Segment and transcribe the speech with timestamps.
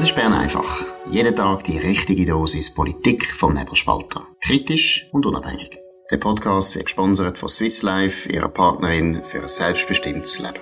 [0.00, 0.82] Das ist Bern einfach.
[1.10, 4.22] Jeden Tag die richtige Dosis Politik vom Nebelspalter.
[4.40, 5.78] Kritisch und unabhängig.
[6.10, 10.54] Der Podcast wird gesponsert von Swiss Life, ihrer Partnerin für ein selbstbestimmtes Leben.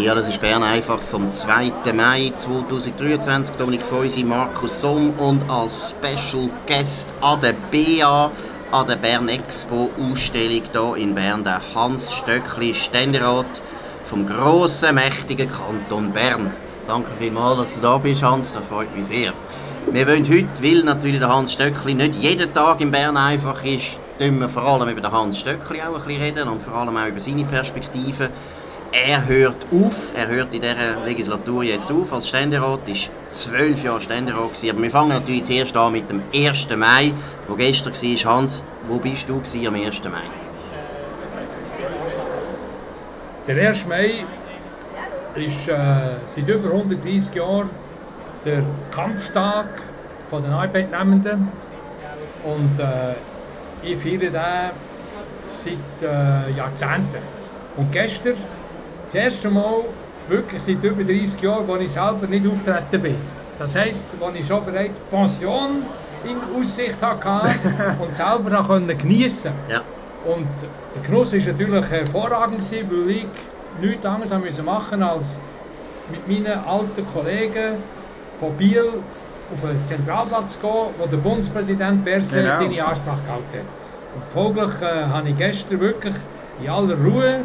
[0.00, 1.92] Ja, das ist Bern einfach vom 2.
[1.92, 3.56] Mai 2023.
[3.56, 8.30] Dominik Feusi, Markus Somm und als Special Guest an der BA
[8.72, 13.60] an der Bern Expo Ausstellung hier in Bern der Hans Stöckli, Ständerat
[14.04, 16.52] vom grossen, mächtigen Kanton Bern.
[16.86, 19.32] Danke vielmals, dass du da bist, Hans, das freut mich sehr.
[19.90, 23.98] Wir wollen heute, weil natürlich der Hans Stöckli nicht jeden Tag in Bern einfach ist,
[24.18, 27.08] wir vor allem über den Hans Stöckli auch ein bisschen reden und vor allem auch
[27.08, 28.30] über seine Perspektive.
[28.92, 34.00] Er hört auf, er hört in dieser Legislatur jetzt auf als Ständerat, ist zwölf Jahre
[34.00, 34.70] Ständerat gewesen.
[34.70, 36.66] Aber wir fangen natürlich zuerst an mit dem 1.
[36.76, 37.12] Mai,
[37.46, 38.34] wo gestern war.
[38.34, 40.02] Hans, wo bist du am 1.
[40.04, 40.22] Mai?
[43.46, 43.86] Der 1.
[43.86, 44.24] Mai
[45.36, 45.76] ist äh,
[46.26, 47.70] seit über 130 Jahren
[48.44, 49.82] der Kampftag
[50.32, 51.48] der Arbeitnehmenden
[52.44, 53.14] und äh,
[53.82, 54.70] ich feiere den
[55.46, 57.22] seit äh, Jahrzehnten.
[57.76, 58.34] Und gestern
[59.10, 59.84] das erste Mal,
[60.28, 63.16] wirklich seit über 30 Jahren, wo ich selber nicht auftreten bin.
[63.58, 65.82] Das heisst, als ich schon bereits Pension
[66.24, 67.48] in Aussicht hatte
[67.98, 69.82] und selber konnte geniessen ja.
[70.24, 70.48] Und
[70.94, 73.26] der Genuss war natürlich hervorragend, weil ich
[73.80, 75.40] nichts anderes machen musste, als
[76.10, 77.76] mit meinen alten Kollegen
[78.38, 78.84] von Biel
[79.52, 82.56] auf den Zentralplatz zu gehen, wo der Bundespräsident Berset genau.
[82.56, 84.14] seine Ansprache gehalten hat.
[84.14, 86.14] Und folglich äh, habe ich gestern wirklich
[86.62, 87.40] in aller Ruhe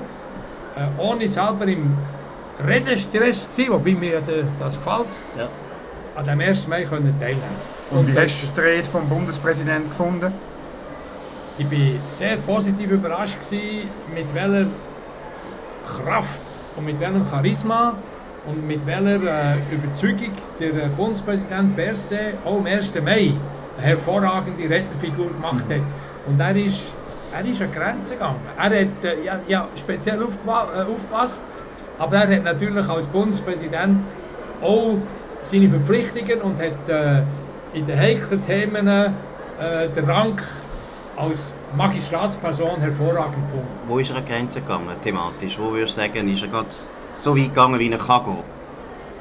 [0.97, 1.97] ohne selber im
[2.65, 4.21] Redenstress zu sein, wobei mir
[4.59, 5.47] das gefällt, ja.
[6.15, 6.67] an dem 1.
[6.67, 7.43] Mai können teilnehmen
[7.91, 10.31] Und, Und wie hast du die Rede vom Bundespräsidenten gefunden?
[11.57, 14.67] Ich war sehr positiv überrascht, gewesen, mit welcher
[15.85, 16.41] Kraft
[16.75, 17.95] und mit welchem Charisma
[18.45, 22.93] und mit welcher äh, Überzeugung der äh, Bundespräsident Berset auch am 1.
[22.95, 23.33] Mai
[23.77, 25.81] eine hervorragende Rednerfigur gemacht hat.
[26.27, 26.95] Und er ist
[27.33, 28.39] er ist an Grenzen gegangen.
[28.57, 28.71] Er hat
[29.03, 31.43] äh, ja, ja, speziell äh, aufgepasst,
[31.97, 33.99] aber er hat natürlich als Bundespräsident
[34.61, 34.97] auch
[35.41, 37.21] seine Verpflichtungen und hat äh,
[37.73, 39.09] in den heiklen Themen äh,
[39.89, 40.41] den Rang
[41.17, 43.67] als Magistratsperson hervorragend gefunden.
[43.87, 45.57] Wo ist er an Grenzen gegangen, thematisch?
[45.59, 46.67] Wo würdest du sagen, ist er gerade
[47.15, 48.43] so weit gegangen, wie er kann gehen?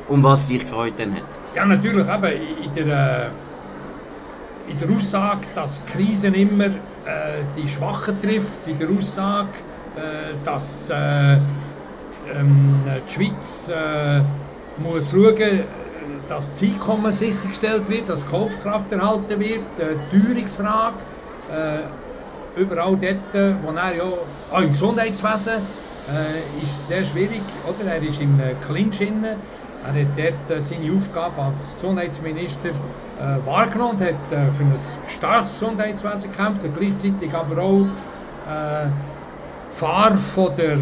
[0.09, 1.09] Um was dich gefreut hat?
[1.55, 2.33] Ja, natürlich eben
[2.65, 6.69] in der, äh, in der Aussage, dass Krisen immer
[7.57, 9.59] die Schwachen trifft, in der Aussage,
[9.97, 14.21] äh, dass äh, ähm, die Schweiz äh,
[14.79, 15.65] muss schauen
[16.29, 20.97] dass das Einkommen sichergestellt wird, dass Kaufkraft erhalten wird, die Teuerungsfrage,
[21.51, 24.05] äh, überall dort, wo er ja,
[24.51, 27.93] auch im Gesundheitswesen, äh, ist sehr schwierig, oder?
[27.93, 29.37] Er ist im Clinch inne.
[29.85, 34.73] Er hat dort seine Aufgabe als Gesundheitsminister äh, wahrgenommen und hat äh, für ein
[35.07, 37.83] starkes Gesundheitswesen gekämpft gleichzeitig aber auch
[38.49, 38.89] äh,
[39.71, 40.79] Fahr von der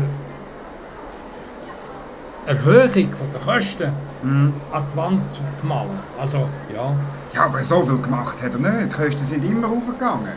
[2.47, 3.93] Erhöhung von der Kosten
[4.23, 4.53] mhm.
[4.71, 5.89] an die Wand gemalt.
[6.21, 6.95] Also, ja.
[7.35, 8.93] Ja, aber so viel gemacht hat er nicht.
[8.93, 10.33] Die Kosten sind immer aufgegangen.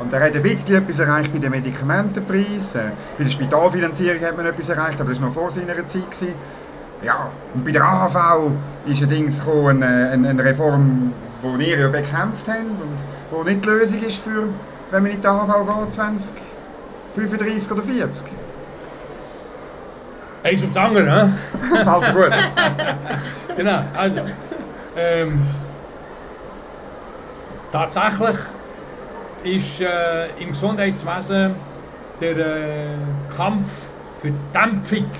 [0.00, 2.92] Und er hat ein bisschen etwas erreicht bei den Medikamentenpreisen.
[3.18, 6.04] Bei der Spitalfinanzierung hat man etwas erreicht, aber das war noch vor seiner Zeit.
[7.02, 8.50] Ja, und bei der AHV
[8.86, 11.12] ist allerdings eine, eine, eine Reform,
[11.42, 12.98] wo wir ja bekämpft haben und
[13.30, 14.48] wo nicht die Lösung ist für,
[14.90, 16.36] wenn man in die AHV geht, 20,
[17.14, 18.26] 35 oder 40.
[20.42, 21.32] Eins ums andere, ne?
[21.86, 22.32] also gut.
[23.56, 24.20] genau, also.
[24.96, 25.40] Ähm,
[27.72, 28.36] tatsächlich
[29.44, 31.54] ist äh, im Gesundheitswesen
[32.20, 32.96] der äh,
[33.34, 33.70] Kampf
[34.20, 35.10] für die Dämpfung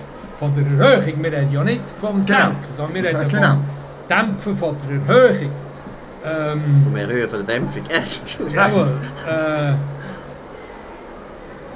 [0.41, 2.39] von der Erhöhung, wir reden ja nicht vom genau.
[2.39, 3.49] Senken, sondern wir reden ja, genau.
[3.49, 3.65] vom
[4.09, 5.51] Dämpfen von der Erhöhung.
[6.25, 7.83] Ähm, Vom Erhöhen von der Dämpfung.
[8.53, 8.99] Jawohl.
[9.28, 9.75] äh,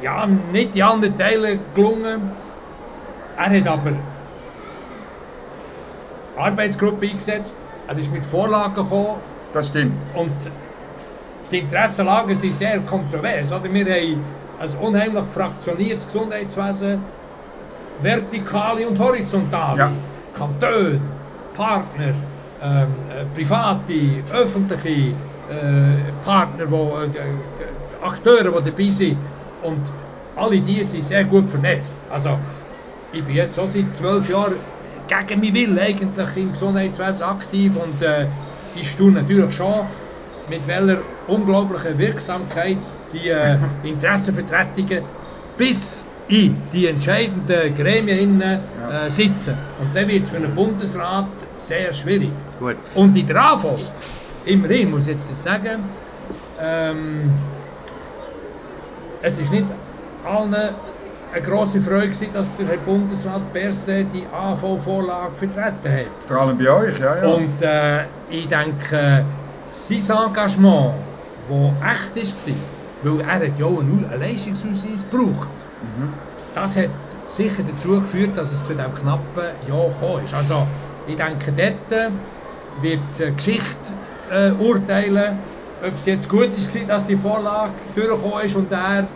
[0.02, 2.30] ja, nicht in allen Teilen gelungen.
[3.36, 3.92] Er hat aber
[6.36, 7.56] Arbeitsgruppe eingesetzt.
[7.86, 9.16] Er ist mit Vorlagen gekommen.
[9.52, 10.02] Das stimmt.
[10.14, 10.50] Und
[11.50, 13.52] die Interessenlagen sind sehr kontrovers.
[13.52, 13.72] Oder?
[13.72, 14.24] Wir haben
[14.58, 17.00] ein unheimlich fraktioniertes Gesundheitswesen,
[18.00, 19.92] vertikale und horizontale, ja.
[20.32, 21.00] Kantone,
[21.54, 22.14] Partner,
[22.62, 25.14] ähm, äh, private, öffentliche äh,
[26.24, 29.18] Partner, wo, äh, Akteure, die dabei sind.
[29.62, 29.92] Und
[30.36, 31.96] alle die sind sehr gut vernetzt.
[32.10, 32.38] Also,
[33.12, 34.54] ich bin jetzt so seit zwölf Jahren
[35.06, 38.26] gegen mich will eigentlich im Gesundheitswesen aktiv und äh,
[38.74, 39.86] ich tue natürlich schon,
[40.48, 42.78] mit welcher unglaublichen Wirksamkeit
[43.12, 45.02] die äh, Interessenvertretungen
[45.56, 49.54] bis in die entscheidenden Gremien äh, sitzen.
[49.80, 52.32] Und dann wird es für einen Bundesrat sehr schwierig.
[52.58, 52.76] Gut.
[52.94, 53.78] Und in der AV,
[54.44, 55.84] immerhin muss ich jetzt das sagen,
[56.60, 57.30] ähm,
[59.20, 59.66] es ist nicht
[60.24, 60.54] allen
[61.34, 66.24] eine grosse Freude gewesen, dass der Herr Bundesrat Berset die AV-Vorlage vertreten hat.
[66.26, 67.26] Vor allem bei euch, ja, ja.
[67.26, 69.24] Und äh, ich denke,
[69.70, 70.94] sein Engagement,
[71.48, 72.54] das echt war,
[73.02, 75.02] weil er hat ja auch einen Leistungsausweis
[76.54, 76.90] das hat
[77.26, 80.34] sicher dazu geführt, dass es zu diesem knappen Ja gekommen ist.
[80.34, 80.66] Also
[81.06, 82.12] ich denke, dort
[82.80, 83.92] wird die Geschichte
[84.30, 85.38] äh, urteilen,
[85.86, 89.06] ob es jetzt gut war, dass die Vorlage durchgekommen ist und er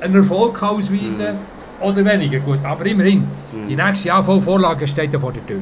[0.00, 1.38] einen Erfolg kann ausweisen kann
[1.80, 2.58] oder weniger gut.
[2.64, 3.26] Aber immerhin,
[3.68, 5.60] die nächste AV-Vorlage steht ja vor der Tür.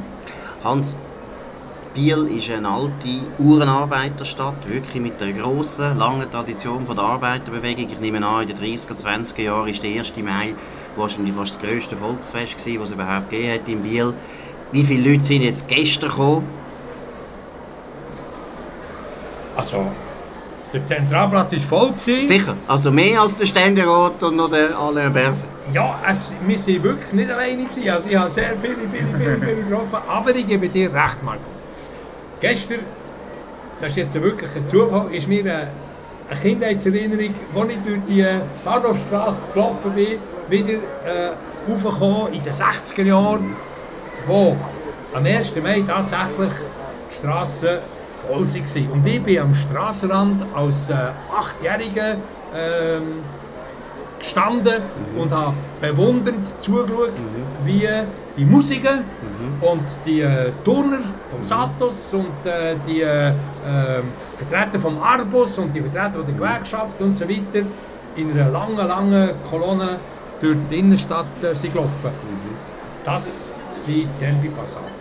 [0.63, 0.97] Hans,
[1.97, 2.91] Biel ist eine alte
[3.39, 7.87] Uhrenarbeiterstadt, wirklich mit einer grossen, langen Tradition von der Arbeiterbewegung.
[7.89, 10.13] Ich nehme an, in den 30er, 20er Jahren ist der 1.
[10.17, 10.53] Mai
[10.95, 14.13] wahrscheinlich fast das grösste Volksfest gewesen, was es überhaupt gegeben hat in Biel.
[14.71, 16.47] Wie viele Leute sind jetzt gestern gekommen?
[19.55, 19.87] Also,
[20.71, 21.91] der Zentralplatz war voll.
[21.93, 22.27] Gewesen.
[22.27, 25.49] Sicher, also mehr als der Ständerat und noch der Alain Berset.
[25.73, 27.63] Ja, es, wir waren wirklich nicht alleine.
[27.63, 27.89] Gewesen.
[27.89, 29.97] Also, ich habe sehr viele, viele, viele, viele getroffen.
[30.07, 31.56] Aber ich gebe dir recht, Markus.
[32.39, 32.79] Gestern,
[33.81, 35.67] das ist jetzt wirklich ein Zufall, ist mir eine,
[36.29, 38.25] eine Kindheitserinnerung, als ich durch die
[38.63, 40.19] Bahnhofstraße gelaufen bin,
[40.49, 40.73] wieder
[41.03, 41.31] äh,
[41.71, 43.55] aufgekommen in den 60er Jahren,
[44.27, 44.55] wo
[45.13, 45.55] am 1.
[45.63, 46.51] Mai tatsächlich
[47.09, 47.79] die Strassen
[48.27, 48.91] voll waren.
[48.91, 50.95] Und ich bin am Strassenrand als äh,
[51.35, 52.17] Achtjähriger
[52.55, 53.23] ähm,
[54.19, 54.83] gestanden
[55.17, 57.13] und habe bewundernd zugeschaut,
[57.63, 57.87] wie
[58.37, 58.99] die Musiker
[59.61, 60.99] und die äh, Turner
[61.29, 63.33] vom Satos und äh, die äh, äh,
[64.37, 67.65] Vertreter vom Arbus und die Vertreter der Gewerkschaft und so weiter
[68.15, 69.97] in einer langen, langen Kolonne
[70.39, 72.11] durch die Innenstadt äh, sind gelaufen.
[73.03, 74.91] Das sind Tempi-Passanten.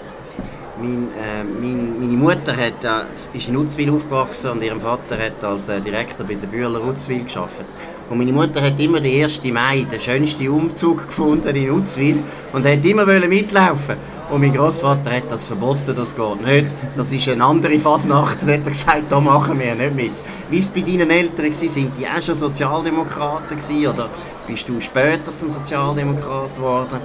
[0.78, 5.42] Mein, äh, mein, meine Mutter hat, äh, ist in Utzwil aufgewachsen und ihr Vater hat
[5.42, 7.66] als äh, Direktor bei der Bühler Utzwil gearbeitet.
[8.08, 9.42] Und meine Mutter hat immer den 1.
[9.44, 12.22] Mai, den schönsten Umzug gefunden in Utzwil
[12.52, 13.96] und hat immer mitlaufen.
[14.30, 16.74] Und mein Großvater hat das verboten, das geht nicht.
[16.96, 18.42] Das ist eine andere Fasnacht.
[18.42, 20.12] Dann hat er gesagt, da machen wir nicht mit.
[20.50, 21.44] Wie war es bei deinen Eltern?
[21.44, 21.68] Gewesen?
[21.68, 24.08] Sind die auch schon Sozialdemokraten gewesen, oder
[24.46, 27.00] bist du später zum Sozialdemokrat geworden?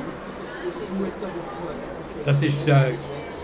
[2.25, 2.93] Das ist, äh,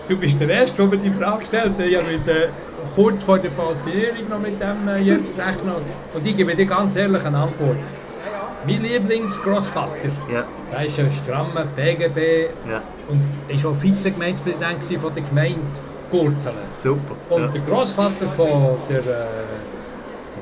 [0.08, 1.78] du bist der Erste, der mir die Frage stellt.
[1.78, 2.48] Ich musste
[2.94, 5.74] kurz vor der Pensionierung noch mit dem äh, jetzt rechnen.
[6.14, 7.76] Und ich gebe dir ganz ehrlich eine Antwort.
[8.66, 10.44] Mein Lieblingsgroßvater, Ja.
[10.72, 12.82] der ist ein strammer BGB Ja.
[13.08, 15.60] und ist auch Vizegemeindepräsident von der Gemeinde
[16.10, 16.56] Gurzelen.
[16.72, 17.14] Super.
[17.28, 17.46] Und ja.
[17.48, 19.02] der Großvater von der äh,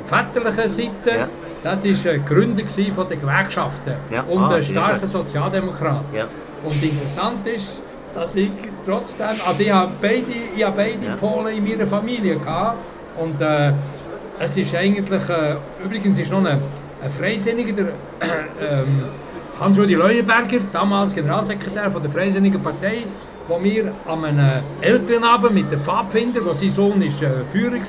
[0.07, 1.29] väterlichen Seite, Ja.
[1.63, 4.23] das ist ein Gründer von der Gewerkschaften Ja.
[4.23, 5.07] und Ah, ein starker.
[5.07, 6.05] Sozialdemokrat.
[6.65, 7.83] Und interessant ist,
[8.17, 8.51] dass ich
[8.85, 10.25] trotzdem, also ich habe beide,
[10.57, 11.17] ich habe beide Ja.
[11.17, 12.79] Polen in meiner Familie gehabt
[13.19, 13.73] und äh,
[14.39, 16.59] es ist eigentlich, äh, übrigens ist noch ein,
[17.05, 19.05] ein Freisinniger, der äh, ähm,
[19.61, 23.05] Hans-Rudi Leuenberger, damals Generalsekretär von der Freisinnigen Partei,
[23.49, 27.81] wo wir an einem Elternabend mit dem Pfadfinder, wo sein Sohn ist, äh, Führer war,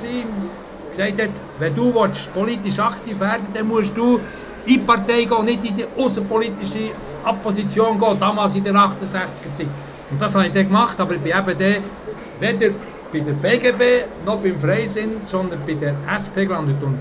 [0.90, 4.20] gesagt hat, wenn du willst, politisch aktiv werden dann musst du
[4.66, 6.92] in die Partei gehen, nicht in die außenpolitische
[7.26, 9.68] Opposition gehen, damals in den 68er Zeit.
[10.10, 12.74] Und das habe ich dann gemacht, aber ich bin eben dann weder
[13.12, 13.82] bei der BGB
[14.26, 16.76] noch beim Freisinn, sondern bei der SP gelandet.
[16.82, 16.98] Und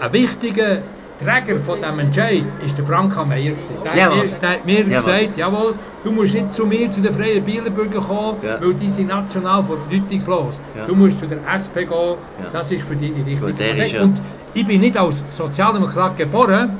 [0.00, 0.78] ein wichtiger
[1.18, 3.52] Träger von diesem Entscheid war der Frank Meyer.
[3.84, 7.00] Der, Ja, mir, der hat mir Ja, gesagt, jawohl, du musst nicht zu mir, zu
[7.00, 8.60] den Freien Bielenbürger kommen, Ja.
[8.60, 10.60] weil die sind national bedeutungslos.
[10.76, 10.86] Ja.
[10.86, 12.14] Du musst zu der SP gehen,
[12.52, 14.20] das ist für dich die richtige Gut, Und
[14.54, 16.70] ich bin nicht als Sozialdemokrat geboren,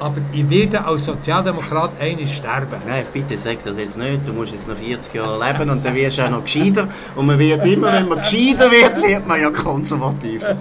[0.00, 2.80] aber ich werde als Sozialdemokrat eines sterben.
[2.86, 4.20] Nein, bitte sag das jetzt nicht.
[4.26, 6.88] Du musst jetzt noch 40 Jahre leben und dann wirst du auch noch gescheiter.
[7.14, 10.56] Und man wird immer, wenn man gescheiter wird, wird man ja konservativer.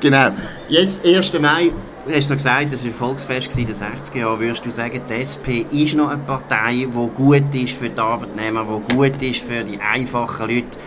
[0.00, 0.30] Genau.
[0.68, 1.32] Jetzt, 1.
[1.40, 1.72] Mai,
[2.06, 4.40] du hast ja gesagt, das war Volksfest in den 60er Jahren.
[4.40, 8.64] Würdest du sagen, die SP ist noch eine Partei, die gut ist für die Arbeitnehmer,
[8.64, 10.78] die gut ist für die einfachen Leute?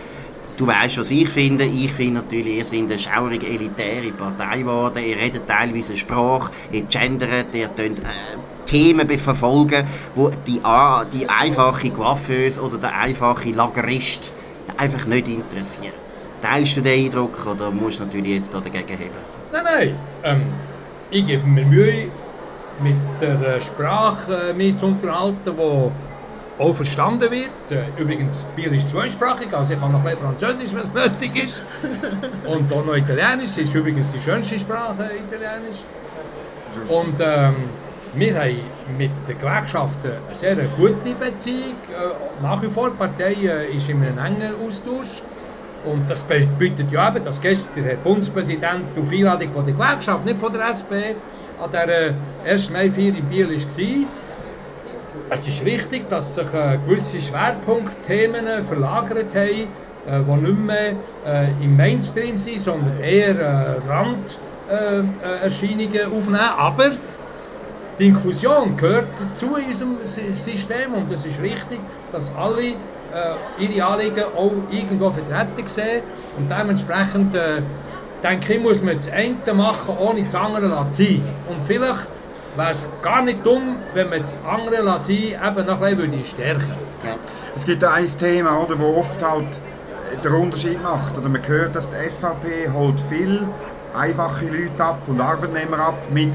[0.55, 1.65] Du weißt, was ich finde.
[1.65, 5.03] Ich finde natürlich, ihr seid eine schaurig elitäre Partei geworden.
[5.03, 8.03] Ihr redet teilweise Sprache, ihr gendert, ihr könnt, äh,
[8.65, 10.61] Themen verfolgen, wo die,
[11.13, 14.31] die einfache Coiffeuse oder der einfache Lagerist
[14.77, 15.93] einfach nicht interessiert.
[16.41, 19.11] Teilst du den Eindruck oder musst du natürlich jetzt da dagegen heben?
[19.51, 19.95] Nein, nein.
[20.23, 20.41] Ähm,
[21.11, 22.07] ich gebe mir Mühe,
[22.81, 25.91] mit der äh, Sprache äh, mich zu unterhalten, die
[26.59, 27.71] auch verstanden wird.
[27.71, 31.43] Äh, übrigens, Biel ist zweisprachig, also ich kann noch ein bisschen Französisch, wenn es nötig
[31.43, 31.63] ist.
[32.45, 35.77] Und auch noch Italienisch, das ist übrigens die schönste Sprache, Italienisch.
[36.89, 37.55] Und ähm,
[38.15, 38.59] wir haben
[38.97, 41.77] mit den Gewerkschaften eine sehr gute Beziehung.
[41.89, 45.21] Äh, nach wie vor, die Partei äh, ist in einem engen Austausch.
[45.85, 50.25] Und das bedeutet ja eben, dass gestern der Herr Bundespräsident auf Einladung von der Gewerkschaft,
[50.25, 51.17] nicht von der SP,
[51.59, 52.13] an der
[52.45, 52.69] 1.
[52.69, 54.07] Mai 4 in Biel war.
[55.29, 59.67] Es ist richtig, dass sich äh, gewisse Schwerpunktthemen verlagert haben,
[60.05, 60.95] die nicht mehr
[61.61, 66.49] im Mainstream sind, sondern eher Randerscheinungen aufnehmen.
[66.57, 66.91] Aber
[67.99, 69.07] die Inklusion gehört
[69.41, 71.79] in unserem System und es ist richtig,
[72.11, 72.73] dass alle
[73.13, 76.01] äh, ihre Anliegen auch irgendwo vertreten sehen
[76.35, 77.61] und dementsprechend äh,
[78.23, 81.21] denke ich, muss man das eine machen, ohne das andere zu sein.
[81.47, 82.09] Und vielleicht
[82.55, 86.73] wäre es gar nicht dumm, wenn man das andere sein eben noch ein bisschen stärken
[87.03, 87.15] ja.
[87.55, 89.59] Es gibt ein Thema, wo oft halt
[90.23, 91.17] den Unterschied macht.
[91.17, 93.41] Oder man hört, dass die SVP holt viel
[93.93, 96.33] einfache Leute ab und Arbeitnehmer ab mit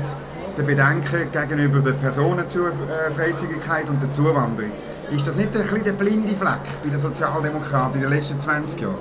[0.57, 4.73] den Bedenken gegenüber der Personenfreizügigkeit und der Zuwanderung.
[5.11, 8.81] Ist das nicht ein bisschen der blinde Fleck bei den Sozialdemokraten in den letzten 20
[8.81, 8.97] Jahren?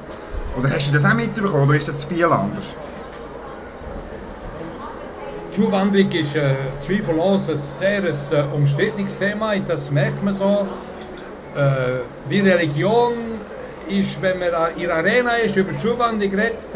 [0.58, 2.66] Oder hast du das auch mitbekommen oder ist das zu Biel anders?
[5.58, 9.58] Zuwanderung ist äh, zweifellos ein sehr äh, umstrittenes Thema.
[9.58, 10.68] Das merkt man so.
[11.56, 13.14] Äh, wie Religion
[13.90, 16.70] ist, wenn man in der Arena ist, über Zuwanderung redet,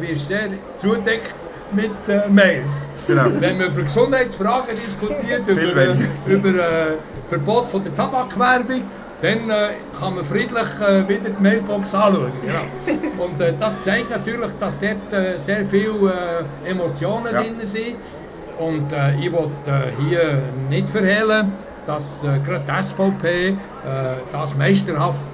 [0.00, 1.36] wird sehr zudeckt
[1.70, 2.88] mit äh, Mails.
[3.06, 3.26] Genau.
[3.38, 5.94] Wenn man über Gesundheitsfragen diskutiert, über, äh,
[6.26, 6.96] über äh,
[7.28, 8.82] Verbot von der Tabakwerbung,
[9.20, 12.32] dann äh, kann man friedlich äh, wieder die Mailbox anschauen.
[12.44, 12.92] Ja.
[13.22, 17.40] Und äh, das zeigt natürlich, dass dort äh, sehr viele Emotionen ja.
[17.40, 17.94] drin sind.
[18.58, 19.50] Und äh, ich will
[20.08, 21.52] hier nicht verhehlen,
[21.86, 23.56] dass gerade die SVP
[24.32, 25.28] das meisterhaft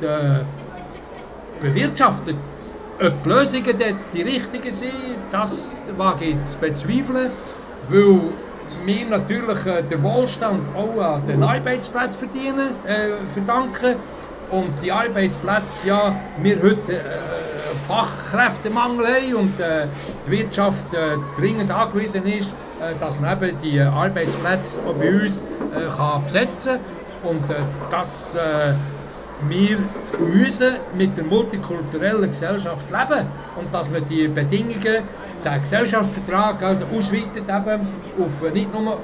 [1.60, 2.34] bewirtschaftet.
[3.00, 3.76] Ob die Lösungen
[4.12, 7.30] die richtigen sind, das wage ich zu bezweifeln
[7.88, 8.20] weil
[8.84, 13.96] wir natürlich äh, den Wohlstand auch an den Arbeitsplätzen verdienen, äh, verdanken.
[14.50, 17.02] Und die Arbeitsplätze, ja, wir heute äh,
[17.86, 19.86] Fachkräftemangel haben und äh,
[20.26, 25.42] die Wirtschaft äh, dringend angewiesen ist, äh, dass man eben die Arbeitsplätze auch bei uns
[25.42, 26.78] äh, kann besetzen
[27.22, 27.30] kann.
[27.30, 27.56] Und äh,
[27.90, 28.74] dass äh,
[29.48, 29.78] wir
[30.18, 35.02] müssen mit der multikulturellen Gesellschaft leben und dass wir die Bedingungen
[35.44, 37.80] der Gesellschaftsvertrag also ausweitet eben
[38.18, 38.98] auf, nicht nur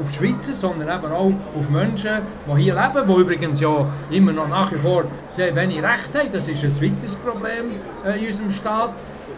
[0.00, 4.32] auf die Schweizer, sondern eben auch auf Menschen, die hier leben, die übrigens ja immer
[4.32, 6.32] noch nach wie vor sehr wenig Recht haben.
[6.32, 7.72] Das ist ein weiteres Problem
[8.04, 8.94] äh, in unserem Staat.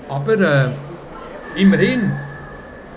[0.09, 0.69] Aber äh,
[1.57, 2.13] immerhin,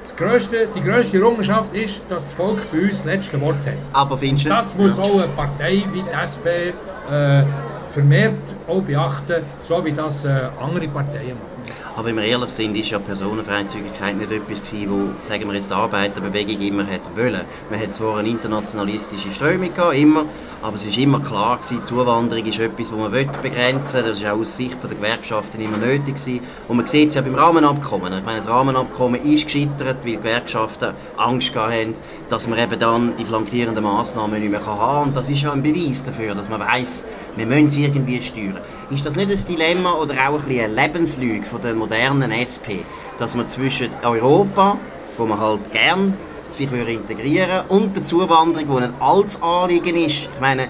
[0.01, 3.73] das grösste, die grösste Errungenschaft ist, dass das Volk bei uns das letzte Wort hat.
[3.93, 4.49] Aber findest du...
[4.49, 6.75] Das muss auch eine Partei wie die SP
[7.09, 7.43] äh,
[7.91, 8.33] vermehrt
[8.67, 11.53] auch beachten, so wie das äh, andere Parteien machen.
[11.95, 15.69] Aber wenn wir ehrlich sind, ist ja Personenfreizügigkeit nicht etwas gewesen, wo, sagen wir jetzt,
[15.69, 17.41] die Arbeiterbewegung immer hat wollen.
[17.69, 20.25] Man hat zwar eine internationalistische Strömung gehabt, immer,
[20.63, 24.05] aber es ist immer klar gewesen, Zuwanderung ist etwas, das man begrenzen.
[24.05, 26.39] Das ist auch aus Sicht der Gewerkschaften immer nötig gewesen.
[26.69, 28.13] Und man sieht es ja beim Rahmenabkommen.
[28.13, 31.93] Ich meine, das Rahmenabkommen ist gescheitert, weil die Gewerkschaften Angst haben,
[32.29, 35.07] dass man eben dann die flankierenden Massnahmen nicht mehr haben kann.
[35.09, 38.61] Und das ist ja ein Beweis dafür, dass man weiß, wir müssen es irgendwie steuern.
[38.89, 42.87] Ist das nicht ein Dilemma oder auch ein bisschen eine Lebenslüge von der modernen SP,
[43.19, 44.77] dass man zwischen Europa,
[45.17, 46.17] wo man halt gern
[46.49, 50.29] sich integrieren und der Zuwanderung, die ein altes Anliegen ist.
[50.33, 50.67] Ich meine,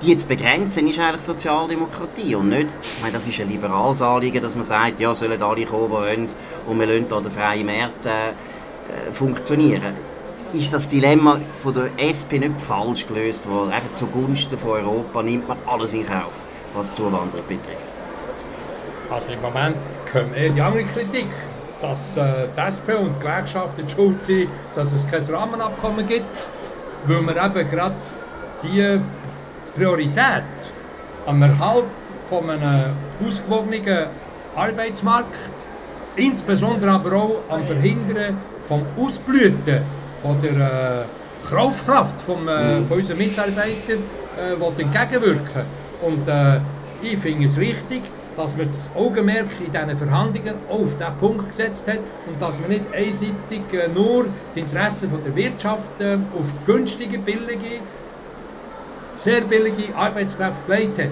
[0.00, 4.40] die zu begrenzen, ist eigentlich Sozialdemokratie und nicht, ich meine, das ist ein liberales Anliegen,
[4.40, 6.26] dass man sagt, ja, sollen alle kommen, die wollen
[6.66, 9.94] und wir lassen hier den freien Markt äh, äh, funktionieren.
[10.52, 13.70] Ist das Dilemma von der SP nicht falsch gelöst worden?
[13.70, 16.32] Einfach zugunsten von Europa nimmt man alles in Kauf,
[16.74, 17.97] was Zuwanderung betrifft.
[19.10, 19.76] Also im Moment
[20.12, 21.28] kommt eher die andere Kritik
[21.80, 26.46] dass äh, die SP und die Gewerkschaften schuld sind, dass es kein Rahmenabkommen gibt,
[27.06, 27.94] weil wir eben gerade
[28.62, 29.00] die
[29.76, 30.42] Priorität
[31.26, 31.84] am Erhalt
[32.28, 34.06] von einem ausgewogenen
[34.56, 35.36] Arbeitsmarkt,
[36.16, 39.82] insbesondere aber auch am Verhindern vom Ausblüten
[40.20, 44.02] von der äh, Kaufkraft vom, äh, von unseren Mitarbeitern
[44.36, 45.62] äh, entgegenwirken
[46.02, 46.60] Und äh,
[47.02, 48.02] ich finde es richtig,
[48.38, 52.68] dass man das Augenmerk in diesen Verhandlungen auf diesen Punkt gesetzt hat und dass man
[52.68, 57.80] nicht einseitig äh, nur die Interessen der Wirtschaft äh, auf günstige, billige,
[59.14, 61.10] sehr billige Arbeitskräfte gelegt hat.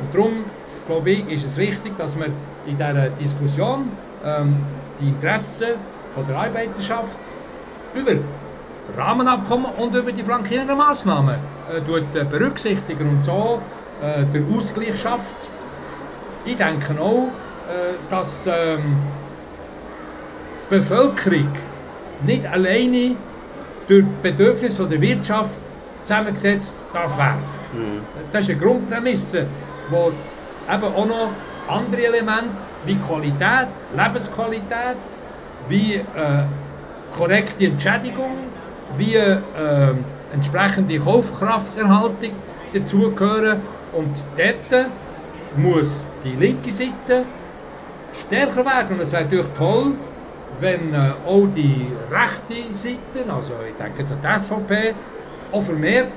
[0.00, 0.44] Und darum,
[0.86, 2.32] glaube ich, ist es richtig, dass man
[2.64, 3.90] in dieser Diskussion
[4.24, 4.58] ähm,
[5.00, 5.74] die Interessen
[6.16, 7.18] der Arbeiterschaft
[7.94, 8.12] über
[8.96, 11.36] Rahmenabkommen und über die flankierenden Massnahmen
[11.72, 13.60] äh, berücksichtigen und so
[14.00, 15.36] äh, der Ausgleich schafft
[16.48, 17.28] ich denke auch,
[17.68, 18.96] äh, dass ähm,
[20.70, 21.52] die Bevölkerung
[22.24, 23.16] nicht alleine
[23.86, 25.60] durch die Bedürfnisse der Wirtschaft
[26.02, 27.44] zusammengesetzt darf werden.
[27.72, 28.00] Mhm.
[28.32, 29.46] Das ist eine Grundprämisse,
[29.90, 30.12] wo
[30.72, 31.30] eben auch noch
[31.68, 32.48] andere Elemente
[32.86, 34.96] wie Qualität, Lebensqualität,
[35.68, 36.02] wie äh,
[37.10, 38.38] korrekte Entschädigung,
[38.96, 39.38] wie äh,
[40.32, 42.32] entsprechende Kaufkrafterhaltung
[42.72, 43.60] dazugehören.
[43.92, 44.86] Und dort
[45.56, 47.24] muss die linke Seite
[48.12, 48.96] stärker werden.
[48.96, 49.94] Und es wäre natürlich toll,
[50.60, 54.94] wenn äh, auch die rechte Seite, also ich denke jetzt an die SVP,
[55.52, 56.12] auch vermehrt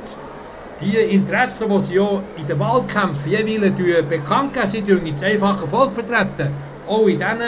[0.80, 5.94] die Interessen, die sie ja in den Wahlkämpfen jeweils bekannt geben, sie das einfache Volk
[5.94, 6.54] vertreten,
[6.88, 7.42] auch in diesen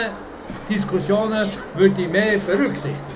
[0.68, 3.13] Diskussionen würde ich mehr berücksichtigen.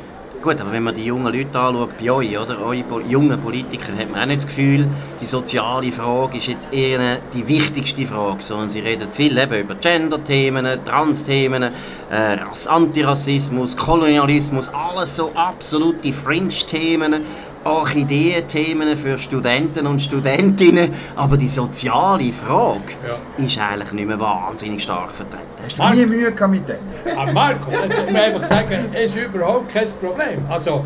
[0.49, 2.59] Gut, aber wenn man die jungen Leute anschaut, bei euch, oder?
[2.65, 4.89] Eure jungen Politiker, hat man auch nicht das Gefühl,
[5.21, 9.75] die soziale Frage ist jetzt eher die wichtigste Frage, sondern sie reden viel eben über
[9.75, 17.27] Gender-Themen, Trans-Themen, äh, Antirassismus, Kolonialismus, alles so absolute Fringe-Themen,
[17.65, 23.45] Orchideen-Themen für Studenten und Studentinnen, aber die soziale Frage Ja.
[23.45, 25.43] ist eigentlich nicht mehr wahnsinnig stark vertreten.
[25.63, 27.19] Hast du Nie Mühe mit dem.
[27.19, 30.45] An Marco, jetzt muss einfach sagen, es ist überhaupt kein Problem.
[30.49, 30.85] Also,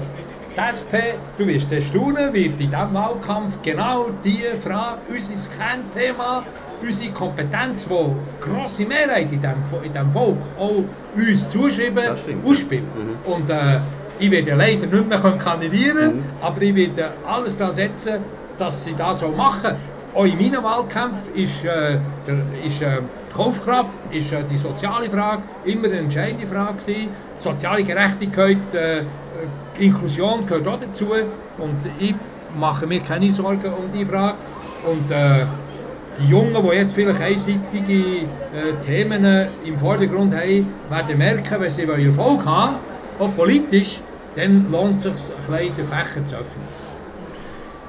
[0.57, 6.43] die SP, du wirst es staunen, wird in diesem Wahlkampf genau diese Frage, unser Kernthema,
[6.83, 10.85] unsere Kompetenz, die grosse Mehrheit in diesem, in diesem Volk auch
[11.17, 12.85] uns zuschreiben, Das ausspielen.
[13.25, 13.81] Und äh,
[14.23, 18.21] ich werde leider nicht mehr kandidieren können, aber ich werde alles daran setzen,
[18.57, 19.75] dass sie das auch machen.
[20.15, 22.99] Auch in meinem Wahlkampf ist, äh, der, ist äh,
[23.31, 27.09] die Kaufkraft, ist äh, die soziale Frage immer eine entscheidende Frage gewesen.
[27.39, 29.03] Soziale Gerechtigkeit, äh,
[29.77, 31.07] die Inklusion gehört auch dazu
[31.59, 32.15] und ich
[32.57, 34.37] mache mir keine Sorgen um die Frage.
[34.87, 35.47] Und äh,
[36.21, 38.27] die Jungen, die jetzt vielleicht einseitige äh,
[38.87, 42.77] Themen äh, im Vordergrund haben, werden merken, wenn sie Erfolg haben,
[43.19, 44.01] auch politisch,
[44.37, 46.67] dann lohnt es sich, bisschen den Fächer zu öffnen.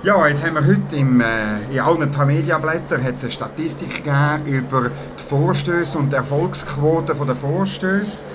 [0.03, 1.25] Ja, jetzt haben wir heute im, äh,
[1.71, 4.03] in allen Tamedia-Blättern eine Statistik
[4.45, 8.25] über die Vorstöße und die Erfolgsquote der Vorstöße.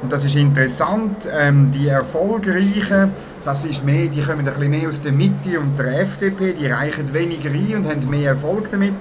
[0.00, 1.28] Und das ist interessant.
[1.38, 3.12] Ähm, die erfolgreichen,
[3.44, 6.66] das ist mehr, die kommen ein bisschen mehr aus der Mitte und der FDP, die
[6.66, 8.94] reichen weniger ein und haben mehr Erfolg damit.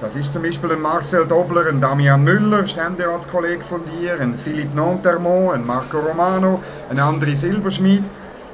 [0.00, 4.74] Das ist zum Beispiel ein Marcel Dobler, ein Damian Müller, Ständeratskollege von dir, ein Philippe
[4.74, 8.10] Nantermont, ein Marco Romano, ein André Silberschmidt.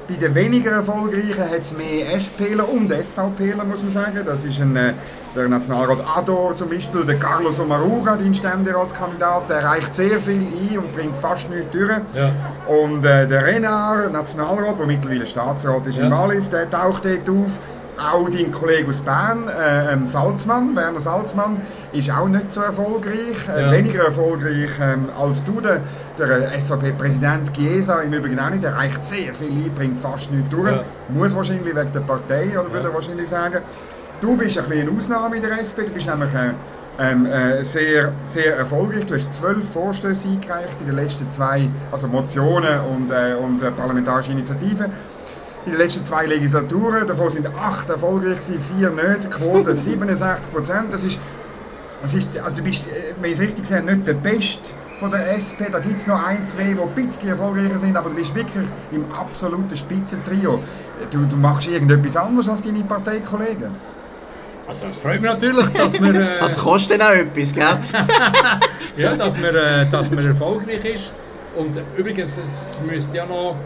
[0.09, 4.21] Bei den weniger erfolgreichen hat es mehr SPler und SVPler, muss man sagen.
[4.25, 4.93] Das ist ein, äh,
[5.35, 10.77] der Nationalrat Ador zum Beispiel, der Carlos Omaruga, dein Ständeratskandidat, der reicht sehr viel ein
[10.79, 11.91] und bringt fast nichts durch.
[12.13, 12.31] Ja.
[12.67, 16.11] Und äh, der Renard, Nationalrat, der mittlerweile Staatsrat ist in Ja.
[16.21, 17.51] Wallis, der taucht dort auf.
[17.99, 23.37] Auch dein Kollege aus Bern, äh, ähm, Salzmann, Werner Salzmann, ist auch nicht so erfolgreich.
[23.55, 23.71] Äh, Ja.
[23.71, 25.59] Weniger erfolgreich ähm, als du.
[25.61, 25.81] Der,
[26.17, 28.63] der äh, SVP-Präsident Chiesa im Übrigen auch nicht.
[28.63, 30.71] Der reicht sehr viel ein, bringt fast nichts durch.
[30.71, 30.83] Ja.
[31.09, 33.61] Muss wahrscheinlich wegen der Partei, oder würde er wahrscheinlich sagen.
[34.21, 35.85] Du bist ein eine Ausnahme in der SP.
[35.85, 36.53] Du bist nämlich äh,
[36.99, 39.05] ähm, äh, sehr, sehr erfolgreich.
[39.05, 43.71] Du hast zwölf Vorstöße eingereicht in den letzten zwei, also Motionen und, äh, und äh,
[43.71, 44.91] parlamentarische Initiativen.
[45.67, 49.25] In den letzten zwei Legislaturen, davon sind acht erfolgreich, gewesen, vier nicht.
[49.25, 50.93] Die Quote 67 Prozent.
[50.93, 51.19] Das ist,
[52.01, 55.11] das ist, also du bist, äh, wenn ich es richtig sehe, nicht der Beste von
[55.11, 55.67] der SP.
[55.69, 58.63] Da gibt es noch ein, zwei, die ein bisschen erfolgreicher sind, aber du bist wirklich
[58.93, 60.63] im absoluten Spitzentrio.
[61.11, 63.75] Du, du machst irgendetwas anderes als deine Parteikollegen.
[64.69, 67.65] Also es freut mich natürlich, dass wir, äh, Das kostet auch etwas, gell?
[68.95, 71.11] ja, dass wir, äh, dass wir erfolgreich ist.
[71.57, 73.57] Und übrigens, es müsste ja noch,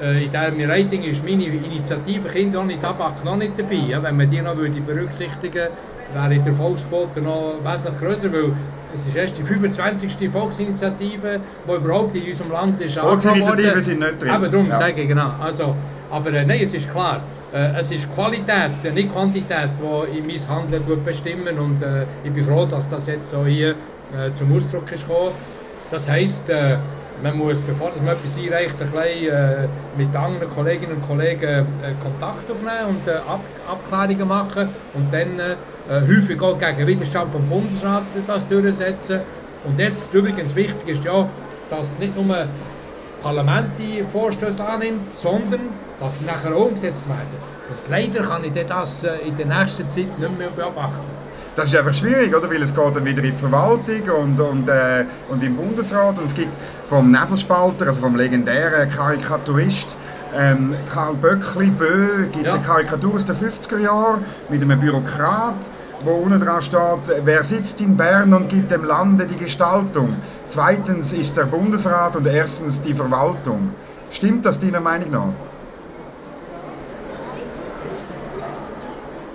[0.00, 3.74] äh, in diesem Rating ist meine Initiative Kinder ohne Tabak noch nicht dabei.
[3.88, 5.68] Ja, wenn man die noch würde berücksichtigen
[6.14, 8.52] wäre die Erfolgsquote noch wesentlich grösser, weil
[8.94, 10.30] es ist erst die 25.
[10.30, 14.34] Volksinitiative, die überhaupt in unserem Land ist Volksinitiativen sind nicht drin.
[14.34, 14.76] Eben darum Ja.
[14.76, 15.32] sage ich, genau.
[15.40, 15.74] Also,
[16.10, 17.20] aber äh, nein, es ist klar,
[17.52, 22.32] äh, es ist Qualität, äh, nicht Quantität, die in mein Handeln bestimmen und äh, ich
[22.32, 23.74] bin froh, dass das jetzt so hier
[24.36, 25.32] zum Ausdruck ist gekommen.
[25.90, 26.50] Das heisst,
[27.22, 31.92] man muss, bevor man etwas einreicht, ein bisschen äh, mit anderen Kolleginnen und Kollegen äh,
[32.02, 35.52] Kontakt aufnehmen und äh, Ab Abklärungen machen und dann äh,
[35.88, 39.20] äh, häufig auch gegen Widerstand vom Bundesrat das durchsetzen.
[39.64, 41.28] Und jetzt übrigens wichtig ist ja,
[41.70, 42.46] dass nicht nur
[43.22, 45.60] Parlament die Vorstöße annimmt, sondern
[45.98, 47.58] dass sie nachher umgesetzt werden.
[47.68, 51.17] Und leider kann ich das äh, in der nächsten Zeit nicht mehr beobachten.
[51.58, 52.48] Das ist einfach schwierig, oder?
[52.48, 56.16] weil es geht dann wieder in die Verwaltung und, und, äh, und im Bundesrat.
[56.16, 56.56] Und es gibt
[56.88, 59.88] vom Nebelspalter, also vom legendären Karikaturist
[60.36, 62.58] ähm, Karl Böckli, Bö, gibt es Ja.
[62.58, 65.56] eine Karikatur aus den 50er Jahren mit einem Bürokrat,
[66.04, 70.14] wo unten dran steht, wer sitzt in Bern und gibt dem Lande die Gestaltung.
[70.48, 73.74] Zweitens ist der Bundesrat und erstens die Verwaltung.
[74.12, 75.32] Stimmt das deiner Meinung nach?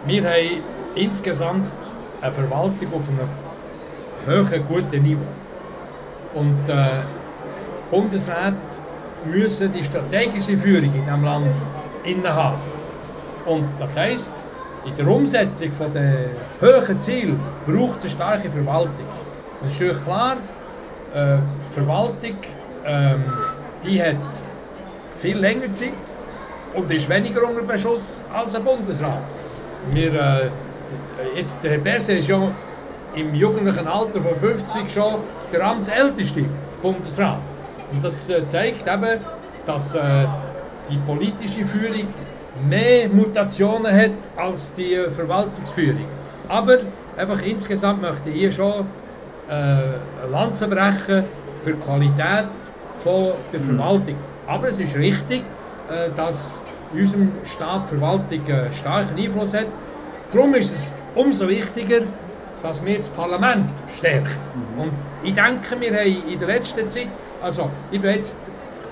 [0.05, 0.63] wir haben
[0.95, 1.71] insgesamt
[2.23, 5.21] eine Verwaltung auf einem hohen, guten Niveau.
[6.33, 7.01] Und äh,
[7.91, 8.79] Bundesräte
[9.25, 11.55] müssen die strategische Führung in diesem Land
[12.03, 12.61] innehaben.
[13.45, 14.45] Und das heisst,
[14.85, 16.29] in der Umsetzung der
[16.61, 17.35] hohen Ziele
[17.67, 19.05] braucht es eine starke Verwaltung.
[19.63, 20.37] Es ist natürlich klar,
[21.13, 21.37] äh,
[21.69, 22.37] die Verwaltung
[22.85, 23.23] ähm,
[23.83, 24.15] die hat
[25.15, 25.93] viel länger Zeit
[26.73, 29.23] und ist weniger unter Beschuss als ein Bundesrat.
[29.91, 30.49] Wir, äh,
[31.35, 32.39] jetzt, der Herr Berset ist ja
[33.15, 35.15] im jugendlichen Alter von 50 schon
[35.51, 36.45] der amtsälteste
[36.81, 37.39] Bundesrat.
[37.91, 39.19] Und das äh, zeigt eben,
[39.65, 40.25] dass äh,
[40.89, 42.07] die politische Führung
[42.67, 46.05] mehr Mutationen hat als die Verwaltungsführung.
[46.49, 46.77] Aber
[47.17, 48.85] einfach insgesamt möchte ich hier schon
[49.49, 51.25] äh, Lanze brechen
[51.61, 52.47] für die Qualität
[52.99, 53.77] von der mhm.
[53.77, 54.15] Verwaltung.
[54.47, 55.43] Aber es ist richtig,
[55.89, 59.67] äh, dass in unserem Staat die Verwaltung einen starken Einfluss hat.
[60.33, 62.01] Darum ist es umso wichtiger,
[62.61, 64.37] dass wir das Parlament stärken.
[64.75, 64.81] Mhm.
[64.81, 64.91] Und
[65.21, 67.09] ich denke, wir haben in der letzten Zeit,
[67.41, 68.39] also ich bin jetzt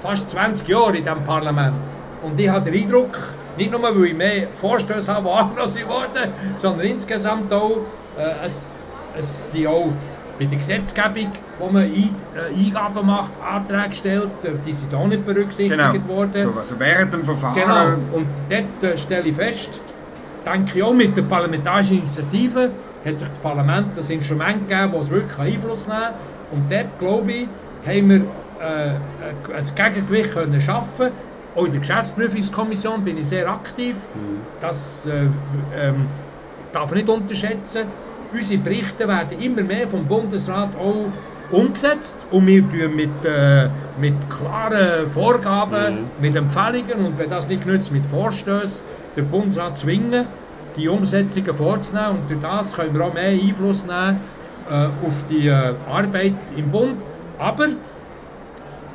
[0.01, 1.75] fast 20 Jahre in diesem Parlament
[2.21, 3.17] und ich habe den Eindruck,
[3.57, 7.79] nicht nur, weil ich mehr Vorstöße habe, die anders geworden sondern insgesamt auch,
[8.17, 8.77] äh, es,
[9.17, 9.89] es sind auch
[10.39, 12.09] bei der Gesetzgebung, wo man äh,
[12.57, 16.07] Eingaben macht, Anträge stellt, äh, die sind auch nicht berücksichtigt genau.
[16.07, 16.51] worden.
[16.53, 17.55] So, also während dem Verfahren.
[17.55, 18.17] Genau.
[18.17, 19.81] Und dort äh, stelle ich fest,
[20.45, 22.71] denke ich auch mit der parlamentarischen Initiative
[23.03, 26.13] hat sich das Parlament das Instrument gegeben, das wirklich Einfluss nehmen kann.
[26.51, 27.47] Und dort, glaube ich,
[27.85, 28.17] haben wir
[28.59, 31.11] äh, ein Gegengewicht können schaffen
[31.55, 33.95] auch in der Geschäftsprüfungskommission bin ich sehr aktiv.
[34.15, 34.41] Mhm.
[34.59, 35.23] Das äh,
[35.77, 36.07] ähm,
[36.71, 37.87] darf man nicht unterschätzen.
[38.33, 41.11] Unsere Berichte werden immer mehr vom Bundesrat auch
[41.51, 43.67] umgesetzt und wir tun mit, äh,
[43.99, 46.05] mit klaren Vorgaben, mhm.
[46.21, 50.25] mit Empfehlungen und wenn das nicht nützt, mit Vorstößen, den Bundesrat zwingen,
[50.75, 54.19] die Umsetzungen vorzunehmen und durch das können wir auch mehr Einfluss nehmen
[54.69, 57.03] äh, auf die äh, Arbeit im Bund.
[57.37, 57.67] Aber,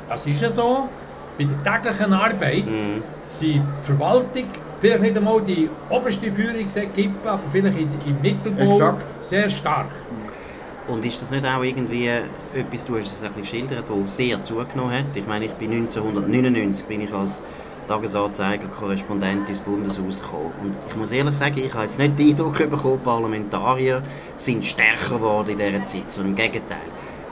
[0.09, 0.89] das ist ja so,
[1.37, 3.03] bei der täglichen Arbeit mhm.
[3.27, 4.45] sind die Verwaltung
[4.79, 9.23] vielleicht nicht einmal die oberste Führungsequipe, aber vielleicht im Mittelbau Exakt.
[9.23, 9.89] sehr stark.
[10.87, 14.41] Und ist das nicht auch irgendwie etwas, du hast es ein bisschen geschildert, das sehr
[14.41, 15.15] zugenommen hat?
[15.15, 17.43] Ich meine, ich bin 1999 bin ich als
[17.87, 20.51] Tagesanzeiger Korrespondent ins Bundeshaus gekommen.
[20.61, 24.03] Und ich muss ehrlich sagen, ich habe jetzt nicht den Eindruck bekommen, Parlamentarier
[24.35, 26.77] sind stärker geworden in dieser Zeit, sondern im Gegenteil.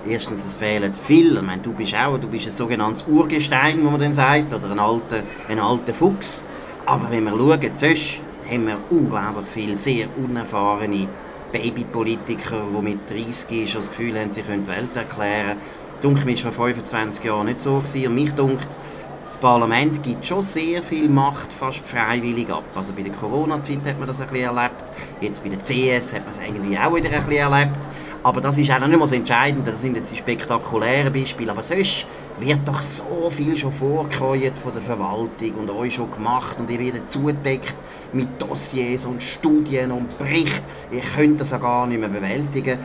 [0.08, 1.40] Erstens, es fehlen viele.
[1.40, 4.72] Ich meine, du bist auch, du bist ein sogenanntes Urgestein, wie man dann sagt, oder
[4.72, 6.44] ein alter, ein alter Fuchs.
[6.86, 11.08] Aber wenn wir schauen, sonst haben wir unglaublich viele sehr unerfahrene
[11.52, 15.58] Babypolitiker, die mit 30 schon das Gefühl haben, sie können die Welt erklären.
[16.02, 17.80] Dunkel war vor 25 Jahren nicht so.
[17.80, 18.08] Gewesen.
[18.08, 18.78] Und mich dunkt,
[19.26, 22.64] das Parlament gibt schon sehr viel Macht fast freiwillig ab.
[22.76, 24.92] Also bei der Corona-Zeit hat man das ein bisschen erlebt.
[25.20, 27.80] Jetzt bei der CS hat man es eigentlich auch wieder ein bisschen erlebt.
[28.22, 31.52] Aber das ist auch nicht mehr so entscheidend, das sind jetzt die spektakulären Beispiele.
[31.52, 32.06] Aber sonst
[32.40, 36.80] wird doch so viel schon vorgekreuzt von der Verwaltung und euch schon gemacht und ihr
[36.80, 37.76] werdet zudeckt
[38.14, 40.66] mit Dossiers und Studien und Berichten.
[40.92, 42.80] Ihr könnt das auch gar nicht mehr bewältigen.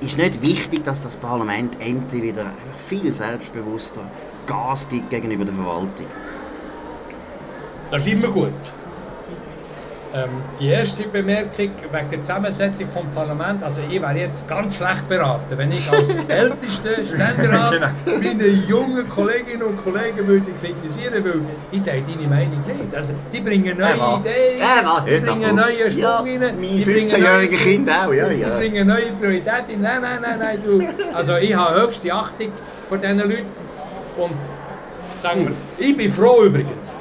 [0.00, 2.52] Ist nicht wichtig, dass das Parlament endlich wieder
[2.88, 4.10] viel selbstbewusster
[4.46, 6.06] Gas gibt gegenüber der Verwaltung?
[7.90, 8.52] Das ist immer gut.
[10.14, 10.28] Ähm,
[10.60, 15.56] die erste Bemerkung wegen der Zusammensetzung des Parlaments, also ich wäre jetzt ganz schlecht beraten,
[15.56, 18.18] wenn ich als ältester Ständerat genau.
[18.18, 22.94] meine jungen Kolleginnen und Kollegen würde kritisieren, weil ich teile deine Meinung nicht.
[22.94, 26.40] Also, die bringen neue ja, Ideen, ja, die bringen neue Schwung ja, rein.
[26.40, 28.50] Meine 15-jährigen Kinder auch, ja, ja.
[28.50, 29.80] Die bringen neue Prioritäten.
[29.80, 31.14] Nein, nein, nein, nein, du.
[31.14, 32.52] Also ich habe höchste Achtung
[32.86, 33.46] vor diesen Leuten
[34.16, 34.34] und
[35.16, 36.94] sagen wir, ich bin froh übrigens,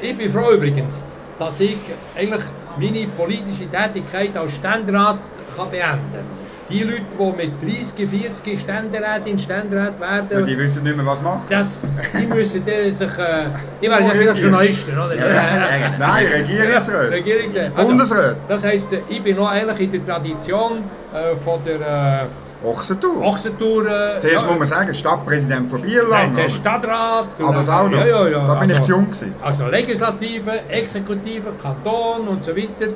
[0.00, 1.04] ich bin froh übrigens,
[1.38, 1.78] dass ich
[2.16, 2.44] eigentlich
[2.78, 5.18] meine politische Tätigkeit als Ständerat
[5.56, 6.44] kann beenden kann.
[6.70, 10.38] Die Leute, die mit 30, 40 Ständerätin, Ständerat werden...
[10.38, 11.42] Und die wissen nicht mehr, was machen.
[11.50, 13.18] Das, die müssen die sich...
[13.18, 13.44] Äh,
[13.82, 15.14] die werden ja vielleicht Journalisten, oder?
[15.14, 17.10] Ja, ja, Nein, Regierungsrat.
[17.10, 17.72] Regierungsrat.
[17.76, 18.36] Also, Bundesrat.
[18.48, 20.78] Das heisst, ich bin noch eigentlich in der Tradition
[21.12, 21.80] äh, von der...
[22.22, 22.26] Äh,
[22.64, 23.22] Ochsentour.
[23.22, 23.86] Ochsentour.
[23.86, 24.50] Äh, zuerst ja.
[24.50, 26.10] muss man sagen, Stadtpräsident von Bierland.
[26.10, 27.26] Nein, zuerst Stadtrat.
[27.38, 27.98] Ah, das auch noch?
[27.98, 28.46] Ja, ja, ja.
[28.46, 29.34] Da bin also, ich zu jung gewesen.
[29.42, 32.92] Also Legislative, Exekutive, Kanton und so weiter.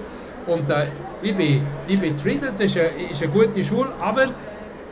[0.47, 0.87] Und äh,
[1.23, 4.29] ich, bin, ich bin zufrieden, es ist eine, ist eine gute Schule, aber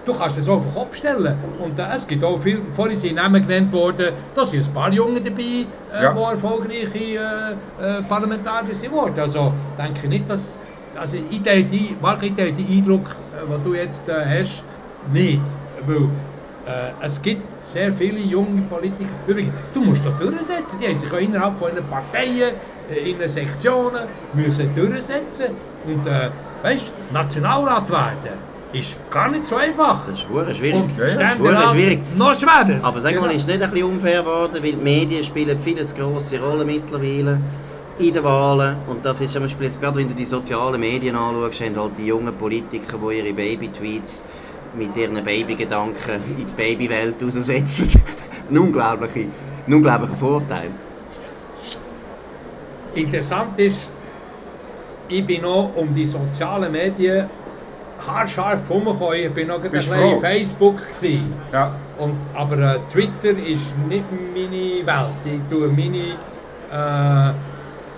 [0.05, 1.37] du kannst es auch auf den Kopf stellen.
[1.63, 4.93] Und äh, es gibt auch viel, vorhin sind Namen genannt worden, da sind ein paar
[4.93, 6.13] Jungen dabei, äh, ja.
[6.13, 9.21] die erfolgreiche äh, äh, Parlamentarier sind worden.
[9.21, 10.61] Also denke ich nicht, dass
[10.99, 14.65] also ich teile die, Marc, ich teile den Eindruck, äh, den du jetzt äh, hast,
[15.13, 15.43] nicht.
[15.87, 16.05] Weil
[16.67, 19.11] äh, es gibt sehr viele junge Politiker.
[19.27, 20.79] Übrigens, du musst doch durchsetzen.
[20.81, 22.55] Die haben sich auch innerhalb von ihren Parteien
[22.91, 24.03] äh, in Sektionen
[24.35, 25.47] müssen durchsetzen
[25.87, 26.31] und äh,
[26.63, 30.05] weißt, Nationalrat werden ist gar nicht so einfach.
[30.07, 30.83] Das ist verdammt schwierig.
[30.83, 32.01] Und Ja, ja, das Ständerat schwierig.
[32.17, 32.81] noch schwerer.
[32.83, 33.33] Aber sag mal, Genau.
[33.35, 36.65] ist es nicht ein bisschen unfair geworden, weil die Medien spielen viel eine grosse Rolle
[36.65, 37.39] mittlerweile
[37.99, 38.77] in den Wahlen.
[38.87, 41.99] Und das ist zum Beispiel jetzt gerade, wenn du die sozialen Medien anschaust, haben halt
[41.99, 44.25] die jungen Politiker, die ihre Baby-Tweets
[44.75, 48.03] mit ihren Babygedanken in die Babywelt raussetzen.
[48.51, 49.29] ein, unglaublicher,
[49.67, 50.71] ein unglaublicher Vorteil.
[52.95, 53.91] Interessant ist,
[55.09, 57.29] ich bin noch um die sozialen Medien
[58.07, 59.15] haarscharf herumgekommen.
[59.15, 60.21] Ich bin noch ein bisschen froh?
[60.21, 60.79] Facebook.
[60.89, 61.33] Gewesen.
[61.53, 61.73] Ja.
[61.99, 64.05] Und, aber äh, Twitter ist nicht
[64.35, 65.17] meine Welt.
[65.25, 66.17] Ich tue meine,
[66.71, 67.35] äh,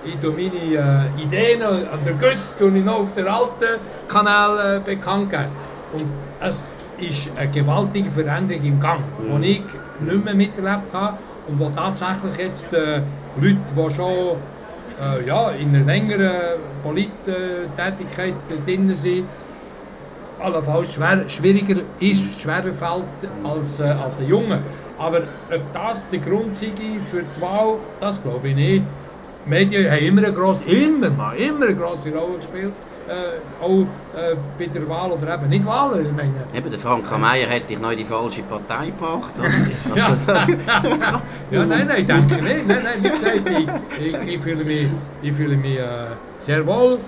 [0.08, 4.76] ich tue meine äh, Ideen an der Güsse tue ich noch auf den alten Kanal
[4.76, 5.46] äh, bekannt geben.
[5.92, 6.04] Und
[6.40, 9.42] es ist eine gewaltige Veränderung im Gang, Mhm.
[9.42, 9.62] die ich
[10.00, 11.18] nicht mehr miterlebt habe
[11.48, 13.02] und wo tatsächlich jetzt äh,
[13.40, 14.36] Leute, die schon
[15.00, 18.34] äh, ja, in einer längeren Polittätigkeit
[18.66, 19.26] drin sind,
[20.40, 23.04] allenfalls schwer, schwieriger ist, schwerer fällt
[23.44, 24.60] als, äh, als den Jungen.
[24.98, 25.18] Aber
[25.52, 26.72] ob das der Grund sei
[27.10, 28.84] für die Wahl, das glaube ich nicht.
[29.48, 32.74] Die Medien haben immer eine grosse, immer mal, immer eine grosse Rolle gespielt.
[33.08, 36.04] Äh, auch äh, bei der Wahl oder eben nicht Wahlen.
[36.04, 39.32] Ich meine, Eben, der Frank Meyer hätte dich noch in die falsche Partei gebracht.
[39.38, 39.96] Oder?
[39.96, 40.08] Ja.
[40.08, 42.68] Also, ja, nein, nein, denke nicht.
[42.68, 43.50] Nein, nein, wie gesagt,
[43.98, 44.88] ich, ich, ich fühle mich,
[45.22, 46.98] ich fühle mich äh, sehr wohl.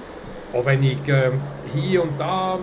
[0.54, 1.32] Auch wenn ich äh,
[1.74, 2.58] hier und da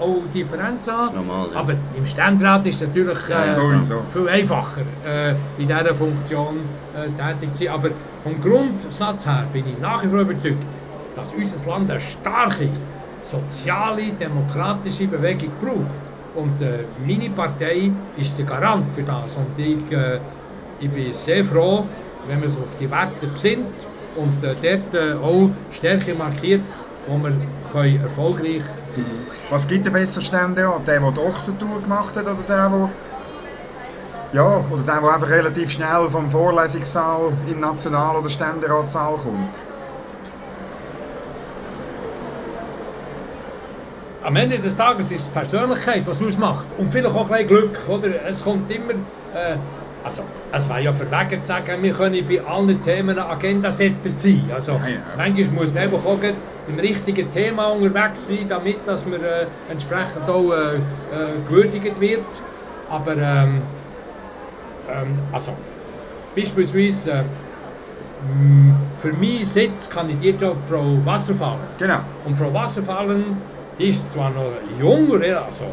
[0.00, 0.22] auch.
[0.32, 1.58] Das ist normal, ja.
[1.58, 3.80] Aber im Ständerat ist es natürlich äh,
[4.12, 6.60] viel einfacher, äh, in dieser Funktion
[6.94, 7.74] äh, tätig zu sein.
[7.74, 7.90] Aber
[8.22, 10.62] vom Grundsatz her bin ich nach wie vor überzeugt,
[11.14, 12.68] dass unser Land eine starke
[13.22, 16.06] soziale, demokratische Bewegung braucht.
[16.34, 19.36] Und äh, meine Partei ist der Garant für das.
[19.36, 20.18] Und ich, äh,
[20.78, 21.84] ich bin sehr froh,
[22.28, 26.62] wenn man sich auf die Werte besinnt und äh, dort äh, auch Stärke markiert,
[27.06, 27.32] wo wir
[27.72, 29.26] können erfolgreich sein können.
[29.50, 30.86] Was gibt der besser Ständerat?
[30.86, 32.90] Der, der die Ochsentour gemacht hat oder der, der...
[34.32, 39.60] Ja, oder der, der einfach relativ schnell vom Vorlesungssaal in den National- oder Ständeratssaal kommt?
[44.24, 46.66] Am Ende des Tages ist es Persönlichkeit, was ausmacht.
[46.78, 47.78] Und vielleicht auch ein Glück.
[47.88, 48.24] Oder?
[48.26, 48.94] Es kommt immer.
[49.32, 49.56] Äh,
[50.06, 54.48] also, es wäre ja verwegen zu sagen, wir können bei allen Themen ein Agendasetter sein.
[54.54, 54.96] Also, Ja, ja.
[55.16, 56.18] manchmal muss man einfach auch
[56.68, 60.80] im richtigen Thema unterwegs sein, damit dass man äh, entsprechend auch äh, äh,
[61.48, 62.24] gewürdigt wird.
[62.88, 63.62] Aber ähm,
[64.88, 65.52] ähm, also,
[66.36, 67.22] beispielsweise äh,
[68.30, 71.60] m, für meinen Sitz kandidiert auch Frau Wasserfallen.
[71.78, 71.98] Genau.
[72.24, 73.24] Und Frau Wasserfallen,
[73.78, 75.64] die ist zwar noch jung, also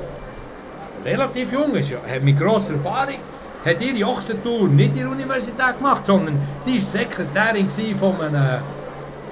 [1.05, 3.15] relativ jung, ist, ja- hat mit grosser Erfahrung,
[3.65, 6.35] hat ihre Ochsentour nicht in der Universität gemacht, sondern
[6.67, 8.59] die war Sekretärin von einem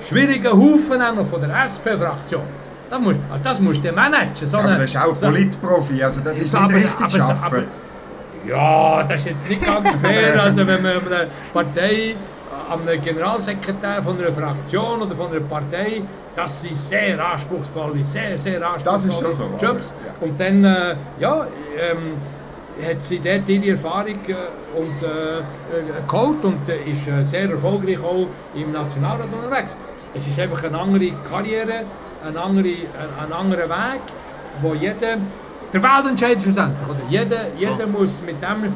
[0.07, 2.43] schwierigen Haufen, nämlich von der SP-Fraktion.
[2.89, 4.31] Das musst, das musst du managen.
[4.47, 7.45] So Aber das ist auch so- Politprofi, also das ist aber- nicht richtig aber- schaffen.
[7.45, 7.63] aber-
[8.49, 10.41] Ja, das ist jetzt nicht ganz fair.
[10.41, 12.15] Also wenn man eine Partei,
[12.69, 16.01] an einem Generalsekretär von einer Fraktion oder von einer Partei,
[16.35, 19.93] das sind sehr anspruchsvolle, sehr, sehr anspruchsvolle Das ist schon so, aber, Jobs.
[20.05, 20.25] ja.
[20.25, 21.45] Und dann, äh, ja,
[21.77, 22.13] ähm,
[22.85, 25.41] hat sie dort ihre Erfahrung äh, und, äh, äh,
[26.07, 29.77] geholt und äh, ist sehr erfolgreich auch im Nationalrat unterwegs.
[30.13, 31.85] Es ist einfach eine andere Karriere,
[32.25, 34.01] ein, andere, ein, anderer Weg,
[34.61, 35.17] wo jeder,
[35.71, 36.99] der Wahlentscheid schlussendlich, oder?
[37.09, 38.73] Jeder, jeder muss mit dem,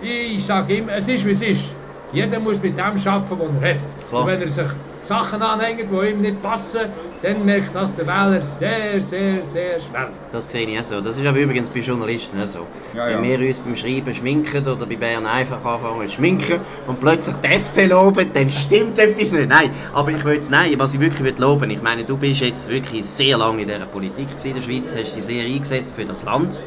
[0.00, 1.74] ich sage immer, es ist wie es ist.
[2.12, 3.80] Jeder muss mit dem arbeiten, was er hat.
[4.08, 4.20] Klar.
[4.20, 4.68] Und wenn er sich
[5.00, 6.80] Sachen anhängt, die ihm nicht passen,
[7.26, 10.08] dann merkt das der Wähler sehr, sehr, sehr schnell.
[10.30, 11.00] Das sehe ich auch so.
[11.00, 12.66] Das ist aber übrigens bei Journalisten auch so.
[12.94, 13.20] Ja, ja.
[13.20, 17.34] Wenn wir uns beim Schreiben schminken oder bei Bern einfach anfangen zu schminken und plötzlich
[17.36, 19.48] die SP loben, dann stimmt etwas nicht.
[19.48, 22.70] Nein, aber ich will, nein, was ich wirklich will loben, ich meine, du bist jetzt
[22.70, 26.22] wirklich sehr lange in dieser Politik in der Schweiz, hast dich sehr eingesetzt für das
[26.22, 26.60] Land,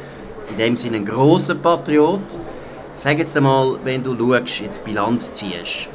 [0.50, 2.20] in dem Sinne ein grosser Patriot.
[2.94, 5.88] Sag jetzt einmal, wenn du schaust, jetzt Bilanz ziehst,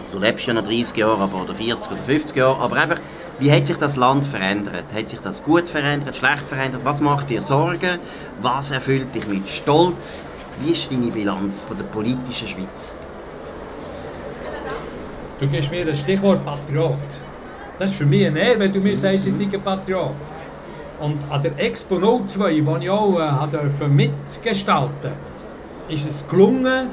[0.00, 2.98] also du lebst ja noch 30 Jahre aber, oder 40 oder 50 Jahre, aber einfach,
[3.38, 4.84] wie hat sich das Land verändert?
[4.94, 6.82] Hat sich das gut verändert, schlecht verändert?
[6.84, 7.98] Was macht dir Sorgen?
[8.40, 10.22] Was erfüllt dich mit Stolz?
[10.60, 12.96] Wie ist deine Bilanz von der politischen Schweiz?
[15.40, 16.98] Du gibst mir das Stichwort Patriot.
[17.78, 20.14] Das ist für mich ein Ehre, wenn du mir sagst, ich sei ein Patriot.
[21.00, 25.12] Und an der Expo 02, die ich auch äh, mitgestalten
[25.88, 26.88] ist es gelungen,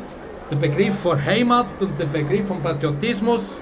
[0.50, 3.62] den Begriff von Heimat und den Begriff von Patriotismus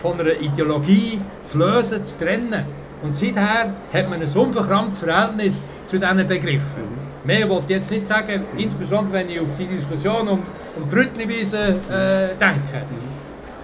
[0.00, 2.64] von einer Ideologie zu lösen, zu trennen.
[3.02, 7.10] Und seither hat man ein unverkrampftes Verhältnis zu diesen Begriffen.
[7.24, 10.42] Mehr wollte ich jetzt nicht sagen, insbesondere wenn ich auf die Diskussion um,
[10.76, 12.84] um die Rüttliwiese äh, denke.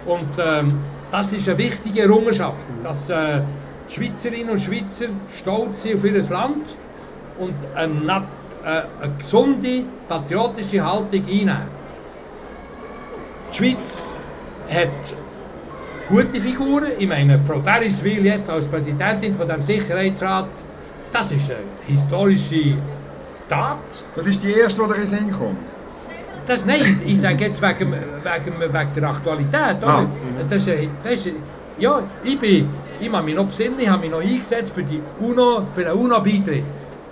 [0.07, 0.79] Und ähm,
[1.11, 3.41] das ist eine wichtige Errungenschaft, dass äh,
[3.89, 6.75] die Schweizerinnen und Schweizer stolz sind auf ihr Land
[7.39, 8.25] und eine,
[8.65, 11.69] äh, eine gesunde, patriotische Haltung einnehmen.
[13.53, 14.15] Die Schweiz
[14.69, 15.15] hat
[16.09, 16.93] gute Figuren.
[16.99, 20.49] Ich meine, Frau Beriswil jetzt als Präsidentin von dem Sicherheitsrat,
[21.13, 22.75] das ist eine historische
[23.49, 23.79] Tat.
[24.15, 25.69] Das ist die erste, die dir in den Sinn kommt.
[26.47, 29.79] Das, nein, ich, ich sage jetzt wegen, wegen, wegen der Aktualität.
[29.79, 29.89] Oder?
[29.89, 30.07] Ah.
[30.49, 31.29] Das, ist- das ist,
[31.79, 32.69] ja, ich bin,
[33.01, 35.93] ich habe mich noch besinnen, ich habe mich noch eingesetzt für, die UNO, für den
[35.93, 36.63] UNO-Beitritt.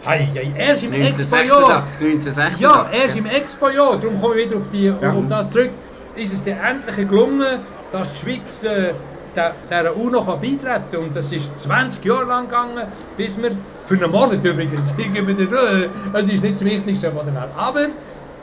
[0.05, 1.83] Hey, hey, erst im Expo-Jahr.
[1.87, 2.61] 1986, 1986.
[2.61, 5.13] Ja, erst im Expo-Jahr, darum komme ich wieder auf, die, Ja.
[5.13, 5.71] auf das zurück,
[6.15, 7.59] ist es dann endlich gelungen,
[7.93, 8.95] dass die Schweiz äh,
[9.35, 11.01] der, der UNO kann beitreten kann.
[11.01, 13.51] Und das ist 20 Jahre lang gegangen, bis wir,
[13.85, 17.51] für einen Monat übrigens, dir, äh, das ist nicht das Wichtigste von der Welt.
[17.57, 17.87] Aber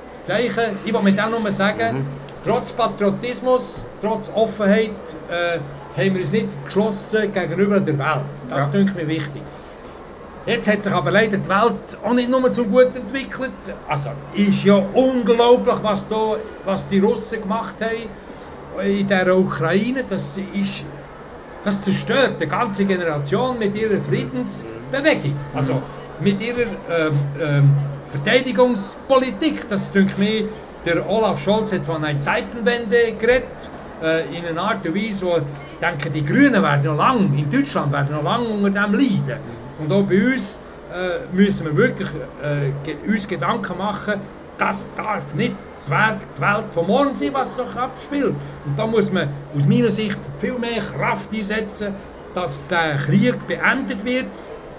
[0.10, 2.06] das Zeichen, ich will mit dem nur sagen,
[2.46, 4.92] trotz Patriotismus, trotz Offenheit,
[5.30, 5.60] äh,
[5.98, 8.22] haben wir uns nicht geschlossen gegenüber der Welt.
[8.50, 8.72] Das Ja.
[8.72, 9.42] denke mir wichtig.
[10.46, 13.52] Jetzt hat sich aber leider die Welt auch nicht nur zum Guten entwickelt.
[13.88, 18.10] Also ist ja unglaublich, was, da, was die Russen gemacht haben
[18.84, 20.04] in der Ukraine.
[20.08, 20.84] Das ist
[21.64, 25.36] das zerstört eine ganze Generation mit ihrer Friedensbewegung.
[25.54, 25.82] Also
[26.20, 27.72] mit ihrer ähm, ähm,
[28.12, 29.68] Verteidigungspolitik.
[29.70, 30.46] Das denke mir,
[30.86, 33.70] der Olaf Scholz hat von einer Zeitenwende geredet.
[34.02, 35.44] Äh, in einer Art und Weise, wo ich
[35.80, 39.40] denke, die Grünen werden noch lang, in Deutschland werden noch lange unter dem leiden.
[39.78, 40.60] Und auch bei uns
[40.92, 42.10] äh, müssen wir wirklich
[42.42, 44.20] äh, uns Gedanken machen,
[44.58, 45.54] das darf nicht
[45.86, 48.36] die Welt, die Welt von morgen sein, was sich abspielt.
[48.66, 51.94] Und da muss man aus meiner Sicht viel mehr Kraft einsetzen,
[52.34, 54.26] dass der Krieg beendet wird.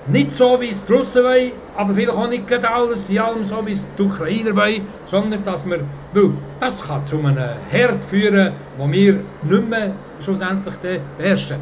[0.06, 3.64] Nicht so, wie es die Russen wollen, aber vielleicht auch nicht alles in allem so,
[3.64, 5.78] wie es die Ukrainer wollen, sondern dass wir,
[6.12, 7.38] weil das kann zu einem
[7.70, 10.74] Herd führen, wo wir nicht mehr schlussendlich
[11.16, 11.58] beherrschen.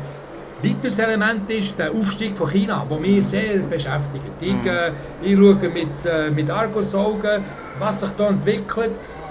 [0.62, 4.24] Weiteres Element ist der Aufstieg von China, der mich sehr beschäftigt.
[4.40, 7.42] Ich, äh, ich schaue mit, äh, mit Argusaugen,
[7.78, 8.90] was sich da entwickelt,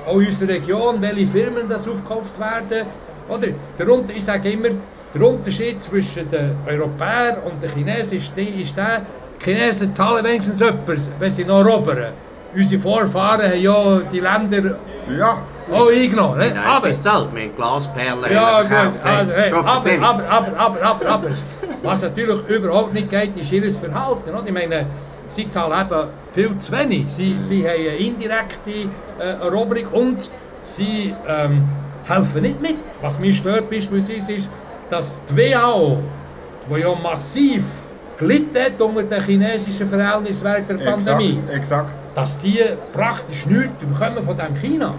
[0.09, 2.87] auch in unserer Region, welche Firmen das aufgekauft werden.
[3.29, 4.69] Oder, der, ich sage immer,
[5.13, 9.01] der Unterschied zwischen den Europäern und den Chinesen ist, die, ist der,
[9.39, 12.13] die Chinesen zahlen wenigstens etwas, wenn sie noch erobern.
[12.55, 14.77] Unsere Vorfahren haben ja die Länder
[15.17, 15.37] Ja,
[15.71, 16.39] auch eingenommen.
[16.39, 16.51] Ne?
[16.53, 17.27] Nein, Aber, bis zahlt.
[17.27, 18.99] Haben Glasperlen ja, gut.
[19.03, 21.29] Also, hey, aber, aber, aber, aber, aber, aber.
[21.83, 24.29] Was natürlich überhaupt nicht geht, ist ihr Verhalten.
[24.29, 24.43] Oder?
[24.45, 24.87] Ich meine,
[25.29, 27.09] sie zahlen eben viel zu wenig.
[27.09, 28.89] Sie, sie haben eine indirekte
[29.19, 30.29] äh, Eroberung und
[30.61, 31.67] sie ähm,
[32.07, 32.75] helfen nicht mit.
[33.01, 34.49] Was mich stört beispielsweise ist,
[34.89, 35.99] dass die WHO,
[36.69, 37.63] die ja massiv
[38.17, 41.93] gelitten hat unter den chinesischen Verhältnissen während der Pandemie, exakt, exakt.
[42.15, 42.59] dass die
[42.91, 44.95] praktisch nichts bekommen von dem China.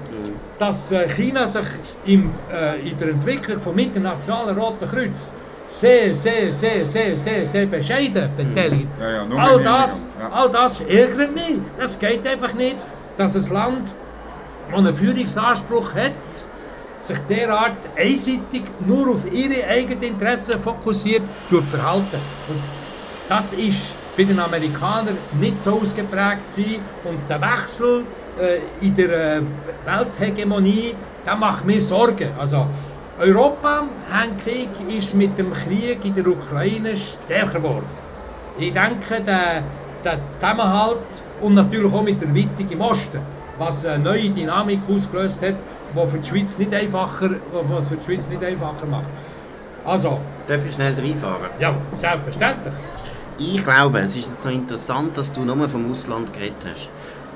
[0.58, 1.66] Dass äh, China sich
[2.04, 5.32] im, äh, in der Entwicklung vom Internationalen Roten Kreuz
[5.70, 8.88] sehr, sehr, sehr, sehr, sehr, sehr bescheiden beteiligt.
[9.00, 10.28] Ja, ja, nur all, das, ja.
[10.28, 11.58] all das ärgert mich.
[11.78, 12.76] Es geht einfach nicht,
[13.16, 13.94] dass ein Land,
[14.70, 16.12] das einen Führungsanspruch hat,
[16.98, 22.20] sich derart einseitig nur auf ihre eigenen Interessen fokussiert, tut verhalten.
[22.48, 22.60] Und
[23.28, 28.04] das ist bei den Amerikanern nicht so ausgeprägt sein und der Wechsel
[28.40, 29.42] äh, in der äh,
[29.86, 32.30] Welthegemonie, der macht mir Sorgen.
[32.38, 32.66] Also
[33.20, 37.84] Europa, denke ich, ist mit dem Krieg in der Ukraine stärker geworden.
[38.58, 39.62] Ich denke, der,
[40.02, 43.20] der Zusammenhalt und natürlich auch mit der Erweiterung im Osten,
[43.58, 45.54] was eine neue Dynamik ausgelöst hat,
[45.94, 47.30] die für die Schweiz nicht einfacher,
[47.68, 49.04] was für die Schweiz nicht einfacher macht.
[49.84, 51.50] Also, Darf ich schnell reinfahren?
[51.58, 52.74] ja, selbstverständlich.
[53.38, 56.88] Ich glaube, es ist so interessant, dass du nur vom Ausland geredet hast.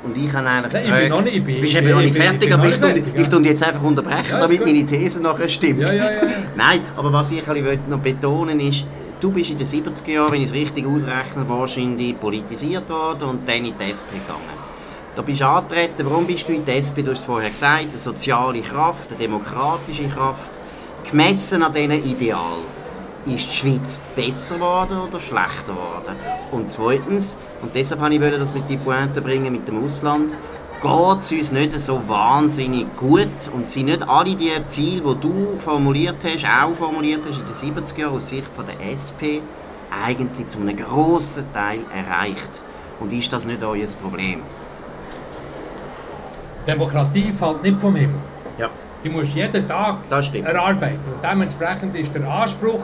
[0.04, 2.52] Und ich habe eigentlich Nein, bin noch nicht- ich bin- bist eben noch nicht fertig,
[2.52, 4.66] aber ich fertig, ich tue jetzt einfach unterbrechen, Ja, damit gut.
[4.66, 5.80] meine These nachher stimmt.
[5.80, 6.04] Ja, ja.
[6.56, 7.42] Nein, aber was ich
[7.88, 8.84] noch betonen ist,
[9.20, 13.48] du bist in den 70er Jahren, wenn ich es richtig ausrechne, wahrscheinlich politisiert worden und
[13.48, 14.64] dann in die SP gegangen.
[15.16, 16.04] Da bist du angetreten.
[16.04, 17.00] Warum bist du in die SP?
[17.02, 20.50] Du hast es vorher gesagt, eine soziale Kraft, eine demokratische Kraft.
[21.08, 22.73] Gemessen an diesen Idealen.
[23.26, 26.16] Ist die Schweiz besser geworden oder schlechter geworden?
[26.50, 30.34] Und zweitens, und deshalb wollte ich das mit die Pointe bringen mit dem Ausland,
[30.82, 35.58] geht es uns nicht so wahnsinnig gut und sind nicht alle die Ziele, die du
[35.58, 39.40] formuliert hast, auch formuliert hast in den 70er Jahren aus Sicht von der SP,
[39.90, 42.62] eigentlich zu einem grossen Teil erreicht?
[43.00, 44.42] Und ist das nicht euer Problem?
[46.66, 48.20] Demokratie fällt nicht vom Himmel.
[48.58, 48.68] Ja.
[49.02, 51.00] Die musst jeden Tag erarbeiten.
[51.06, 52.82] Und dementsprechend ist der Anspruch,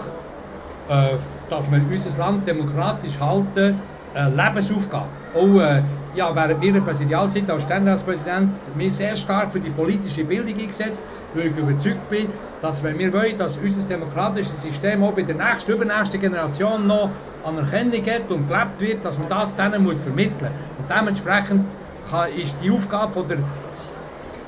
[1.49, 3.81] dass wir unser Land demokratisch halten,
[4.15, 5.09] eine Lebensaufgabe.
[5.35, 5.83] Auch äh,
[6.15, 11.47] ja während meiner Präsidialzeit als Ständeratspräsident mich sehr stark für die politische Bildung eingesetzt, weil
[11.47, 12.27] ich überzeugt bin,
[12.61, 17.11] dass wenn wir wollen, dass unser demokratisches System auch bei der nächsten, übernächsten Generation noch
[17.45, 20.79] Anerkennung hat und gelebt wird, dass man das denen muss vermitteln muss.
[20.79, 21.67] Und dementsprechend
[22.11, 23.39] kann, ist die Aufgabe von der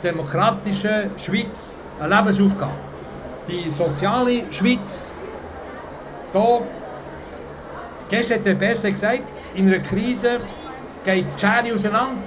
[0.02, 2.72] demokratischen Schweiz eine Lebensaufgabe.
[3.48, 5.11] Die soziale Schweiz,
[6.32, 6.60] da,
[8.08, 9.22] gestern hat der besser gesagt,
[9.54, 10.40] in einer Krise
[11.04, 12.22] geht die Schere auseinander.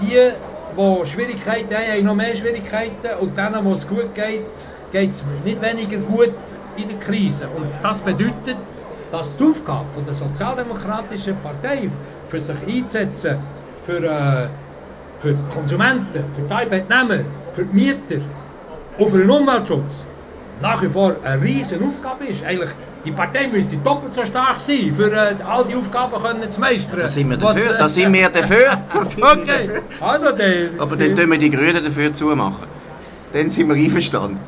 [0.00, 0.32] Die,
[0.76, 4.46] die Schwierigkeiten haben, haben noch mehr Schwierigkeiten und denen, wo es gut geht,
[4.92, 6.34] geht es nicht weniger gut
[6.76, 7.48] in der Krise.
[7.48, 8.56] Und das bedeutet,
[9.10, 11.90] dass die Aufgabe von der Sozialdemokratischen Partei
[12.28, 13.38] für sich einzusetzen,
[13.82, 14.48] für, äh,
[15.18, 18.24] für die Konsumenten, für die Arbeitnehmer, für die Mieter
[18.98, 20.04] und für den Umweltschutz
[20.60, 22.44] nach wie vor eine riesige Aufgabe ist.
[22.44, 22.70] Eigentlich,
[23.04, 26.98] die Partei müsste doppelt so stark sein, für äh, all die Aufgaben können zu meistern.
[27.00, 27.74] Da sind wir dafür.
[27.78, 28.78] da sind wir dafür.
[28.94, 29.70] okay,
[30.00, 32.68] also der, Aber dann tun wir die Grünen dafür zumachen.
[33.32, 34.40] Dann sind wir einverstanden.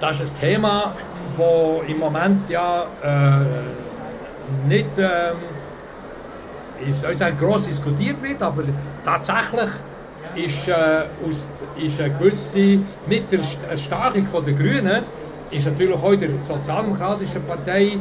[0.00, 0.94] Das ist ein Thema,
[1.36, 5.36] das im Moment ja äh, nicht ähm,
[7.00, 8.64] soll sagen, gross diskutiert wird, aber
[9.04, 9.70] tatsächlich
[10.34, 15.02] ist, äh, aus, ist eine gewisse, mit der Erstarkung der Grünen,
[15.54, 17.98] ist natürlich auch der Sozialdemokratischen Partei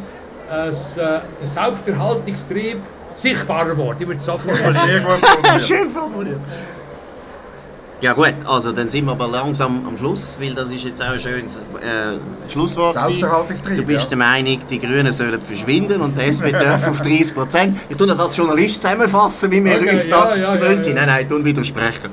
[0.50, 2.78] äh, der Selbsterhaltungstrieb
[3.16, 3.98] sichtbarer geworden.
[4.00, 4.74] Ich würde es so formulieren.
[4.74, 5.62] Sehr gut formuliert.
[5.68, 6.40] Schön formuliert.
[8.02, 11.14] Ja gut, also dann sind wir aber langsam am Schluss, weil das ist jetzt auch
[11.14, 13.02] ein schönes äh, Schlusswort.
[13.02, 14.10] Selbsterhaltungstrieb, Du bist ja.
[14.10, 17.78] der Meinung, die Grünen sollen verschwinden und die SP darf auf 30 Prozent.
[17.88, 20.82] Ich tue das als Journalist zusammenfassen, wie wir Okay, uns da ja, ja, gewöhnt ja,
[20.82, 20.96] sind.
[20.98, 21.06] ja.
[21.06, 22.10] Nein, nein, tun widersprechen.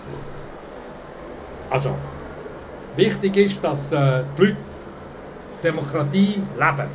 [1.71, 1.97] Also,
[2.95, 4.57] wichtig ist, dass äh, die Leute
[5.63, 6.89] Demokratie leben.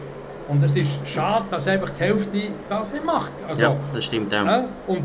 [0.47, 2.37] Und es ist schade, dass einfach die Hälfte
[2.69, 3.31] das nicht macht.
[3.47, 4.45] Also, Ja, das stimmt auch.
[4.45, 5.03] äh, und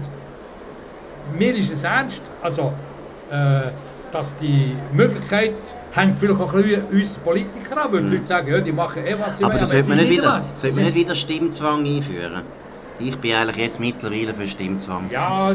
[1.38, 2.72] mir ist es ernst, also,
[3.30, 3.60] äh,
[4.12, 5.54] dass die Möglichkeit
[5.92, 9.14] hängt vielleicht auch ein uns Politikern an, weil die Leute sagen, ja, die machen eh
[9.18, 10.44] was sie Aber wollen, das wenn sollte man nicht wieder, machen.
[10.54, 12.42] sollte man nicht wieder Stimmzwang einführen.
[12.98, 15.08] Ich bin eigentlich jetzt mittlerweile für Stimmzwang.
[15.10, 15.54] Ja,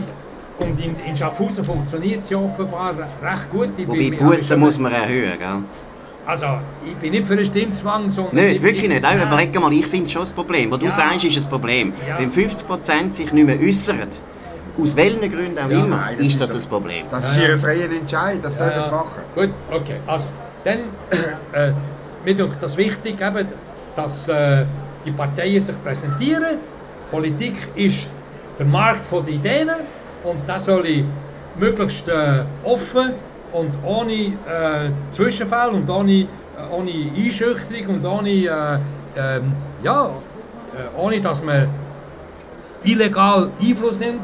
[0.58, 3.70] und in, in Schaffhausen funktioniert es ja offenbar recht gut.
[3.78, 5.64] Ich Wobei Bussen muss man erhöhen, gell?
[6.26, 6.48] Also,
[6.86, 8.36] ich bin nicht für einen Stimmzwang, sondern...
[8.36, 9.06] Nicht, ich- wirklich ich- nicht.
[9.06, 9.28] Auch Nein.
[9.28, 10.72] überleg mal, ich finde es schon ein Problem.
[10.72, 10.92] Was du Ja.
[10.92, 11.94] sagst, ist ein Problem.
[12.08, 12.18] Ja.
[12.20, 14.08] Wenn 50% sich nicht mehr äußern,
[14.82, 17.06] aus welchen Gründen auch Ja, immer, nein, das ist ist das ein Problem.
[17.10, 17.50] Das ist Ja, ja.
[17.50, 19.22] ihr freier Entscheid, das dürfen sie machen.
[19.36, 19.98] Gut, okay.
[20.08, 20.28] Also,
[20.64, 20.80] dann,
[21.54, 21.72] äh,
[22.26, 23.48] mir denkt das wichtig, eben,
[23.96, 24.66] dass äh,
[25.06, 26.58] die Parteien sich präsentieren.
[27.12, 28.08] Politik ist
[28.58, 29.70] der Markt der Ideen
[30.24, 31.06] und das soll ich
[31.58, 33.14] möglichst äh, offen
[33.56, 36.28] und ohne äh, Zwischenfälle und ohne, äh,
[36.72, 38.80] ohne Einschüchterung und ohne, äh,
[39.18, 41.68] ähm, ja, äh, ohne dass man
[42.84, 44.20] illegal Einfluss nimmt,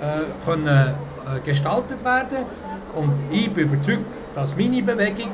[0.00, 2.44] äh, können äh, gestaltet werden.
[2.94, 5.30] Und ich bin überzeugt, dass meine Bewegung,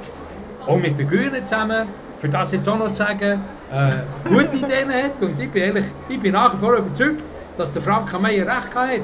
[0.66, 1.88] auch mit den Grünen zusammen,
[2.18, 3.40] für das jetzt auch noch zu sagen,
[3.70, 5.20] äh, gute Ideen hat.
[5.20, 7.22] Und ich bin, eigentlich, ich bin nach wie vor überzeugt,
[7.57, 9.00] dass der Frank Meyer recht hat.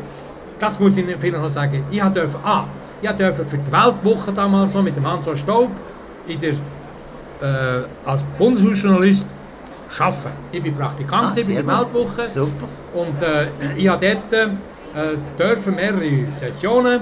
[0.59, 1.84] Das muss ich vielleicht noch sagen.
[1.90, 2.64] Ich durfte, ah,
[3.03, 5.70] ich durfte für die Weltwoche damals noch mit dem Hans Staub
[6.26, 9.26] in der, äh, als Bundeshausjournalist
[9.99, 10.30] arbeiten.
[10.53, 11.66] Ich bin Praktikant Ah, bei der.
[11.66, 12.26] Weltwoche.
[12.26, 12.66] Super.
[12.94, 17.01] Und äh, ich habe dort äh, dürfen mehrere Sessionen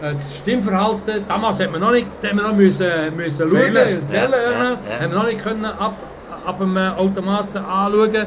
[0.00, 2.86] äh, das Stimmverhalten, damals hat man noch nicht, hat man noch müssen,
[3.16, 4.08] müssen schauen, Zählen.
[4.08, 5.96] zählen, Ja, ja, ja, haben wir noch nicht können ab,
[6.44, 8.26] ab dem äh, Automaten anschauen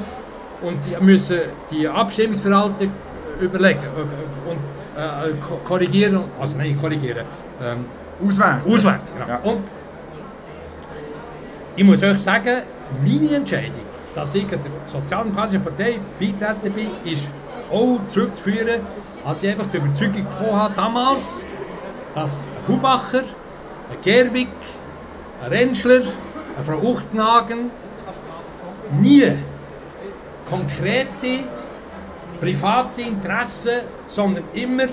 [0.62, 1.40] und die müssen
[1.72, 2.92] die Abstimmungsverhalten
[3.42, 3.80] überlegen
[4.50, 4.58] und
[5.64, 7.26] korrigieren, also nein, korrigieren,
[7.62, 7.86] ähm,
[8.26, 8.72] Auswerten.
[8.72, 9.28] Auswerten, genau.
[9.28, 9.40] Ja.
[9.40, 9.64] Und
[11.76, 12.62] ich muss euch sagen,
[13.04, 13.84] meine Entscheidung,
[14.14, 17.28] dass ich der Sozialdemokratischen Partei beitreten bin, ist
[17.70, 18.82] auch zurückzuführen,
[19.26, 21.44] als ich einfach die Überzeugung bekommen habe, damals,
[22.14, 24.48] dass ein Hubacher, ein Gerwig,
[25.44, 26.02] ein Rentschler,
[26.56, 27.72] eine Frau Uchtenhagen
[29.02, 29.34] nie
[30.50, 31.44] konkrete
[32.40, 34.86] private Interessen, sondern immer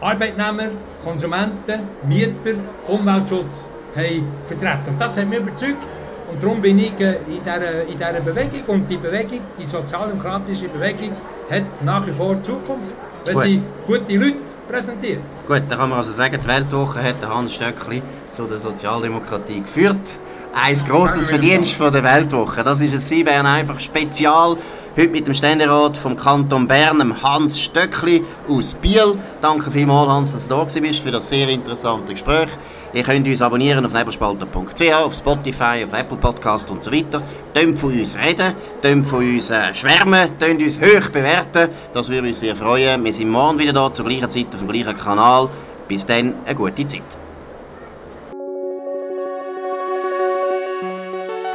[0.00, 0.68] Arbeitnehmer,
[1.02, 4.90] Konsumenten, Mieter, Umweltschutz haben vertreten.
[4.90, 5.88] Und das hat mich überzeugt.
[6.30, 8.62] Und darum bin ich äh, in dieser, in dieser Bewegung.
[8.66, 11.12] Und die Bewegung, die sozialdemokratische Bewegung,
[11.48, 13.42] hat nach wie vor Zukunft, wenn Gut.
[13.42, 14.36] sie gute Leute
[14.68, 15.20] präsentiert.
[15.46, 20.18] Gut, dann kann man also sagen, die Weltwoche hat Hans Stöckli zu der Sozialdemokratie geführt.
[20.52, 22.64] Ein grosses Verdienst von der Weltwoche.
[22.64, 24.56] Das war es, Bern einfach Spezial.
[24.98, 29.18] Heute mit dem Ständerat vom Kanton Bern, Hans Stöckli aus Biel.
[29.42, 32.48] Danke vielmals, Hans, dass du da warst für das sehr interessante Gespräch.
[32.94, 37.20] Ihr könnt uns abonnieren auf nebelspalter.ch, auf Spotify, auf Apple Podcast und so weiter.
[37.52, 41.68] Tönt von uns reden, tönt von uns äh, schwärmen, tönt uns hoch bewerten.
[41.92, 43.04] Das würde uns sehr freuen.
[43.04, 45.50] Wir sind morgen wieder da zur gleichen Zeit auf dem gleichen Kanal.
[45.88, 47.25] Bis dann, eine gute Zeit.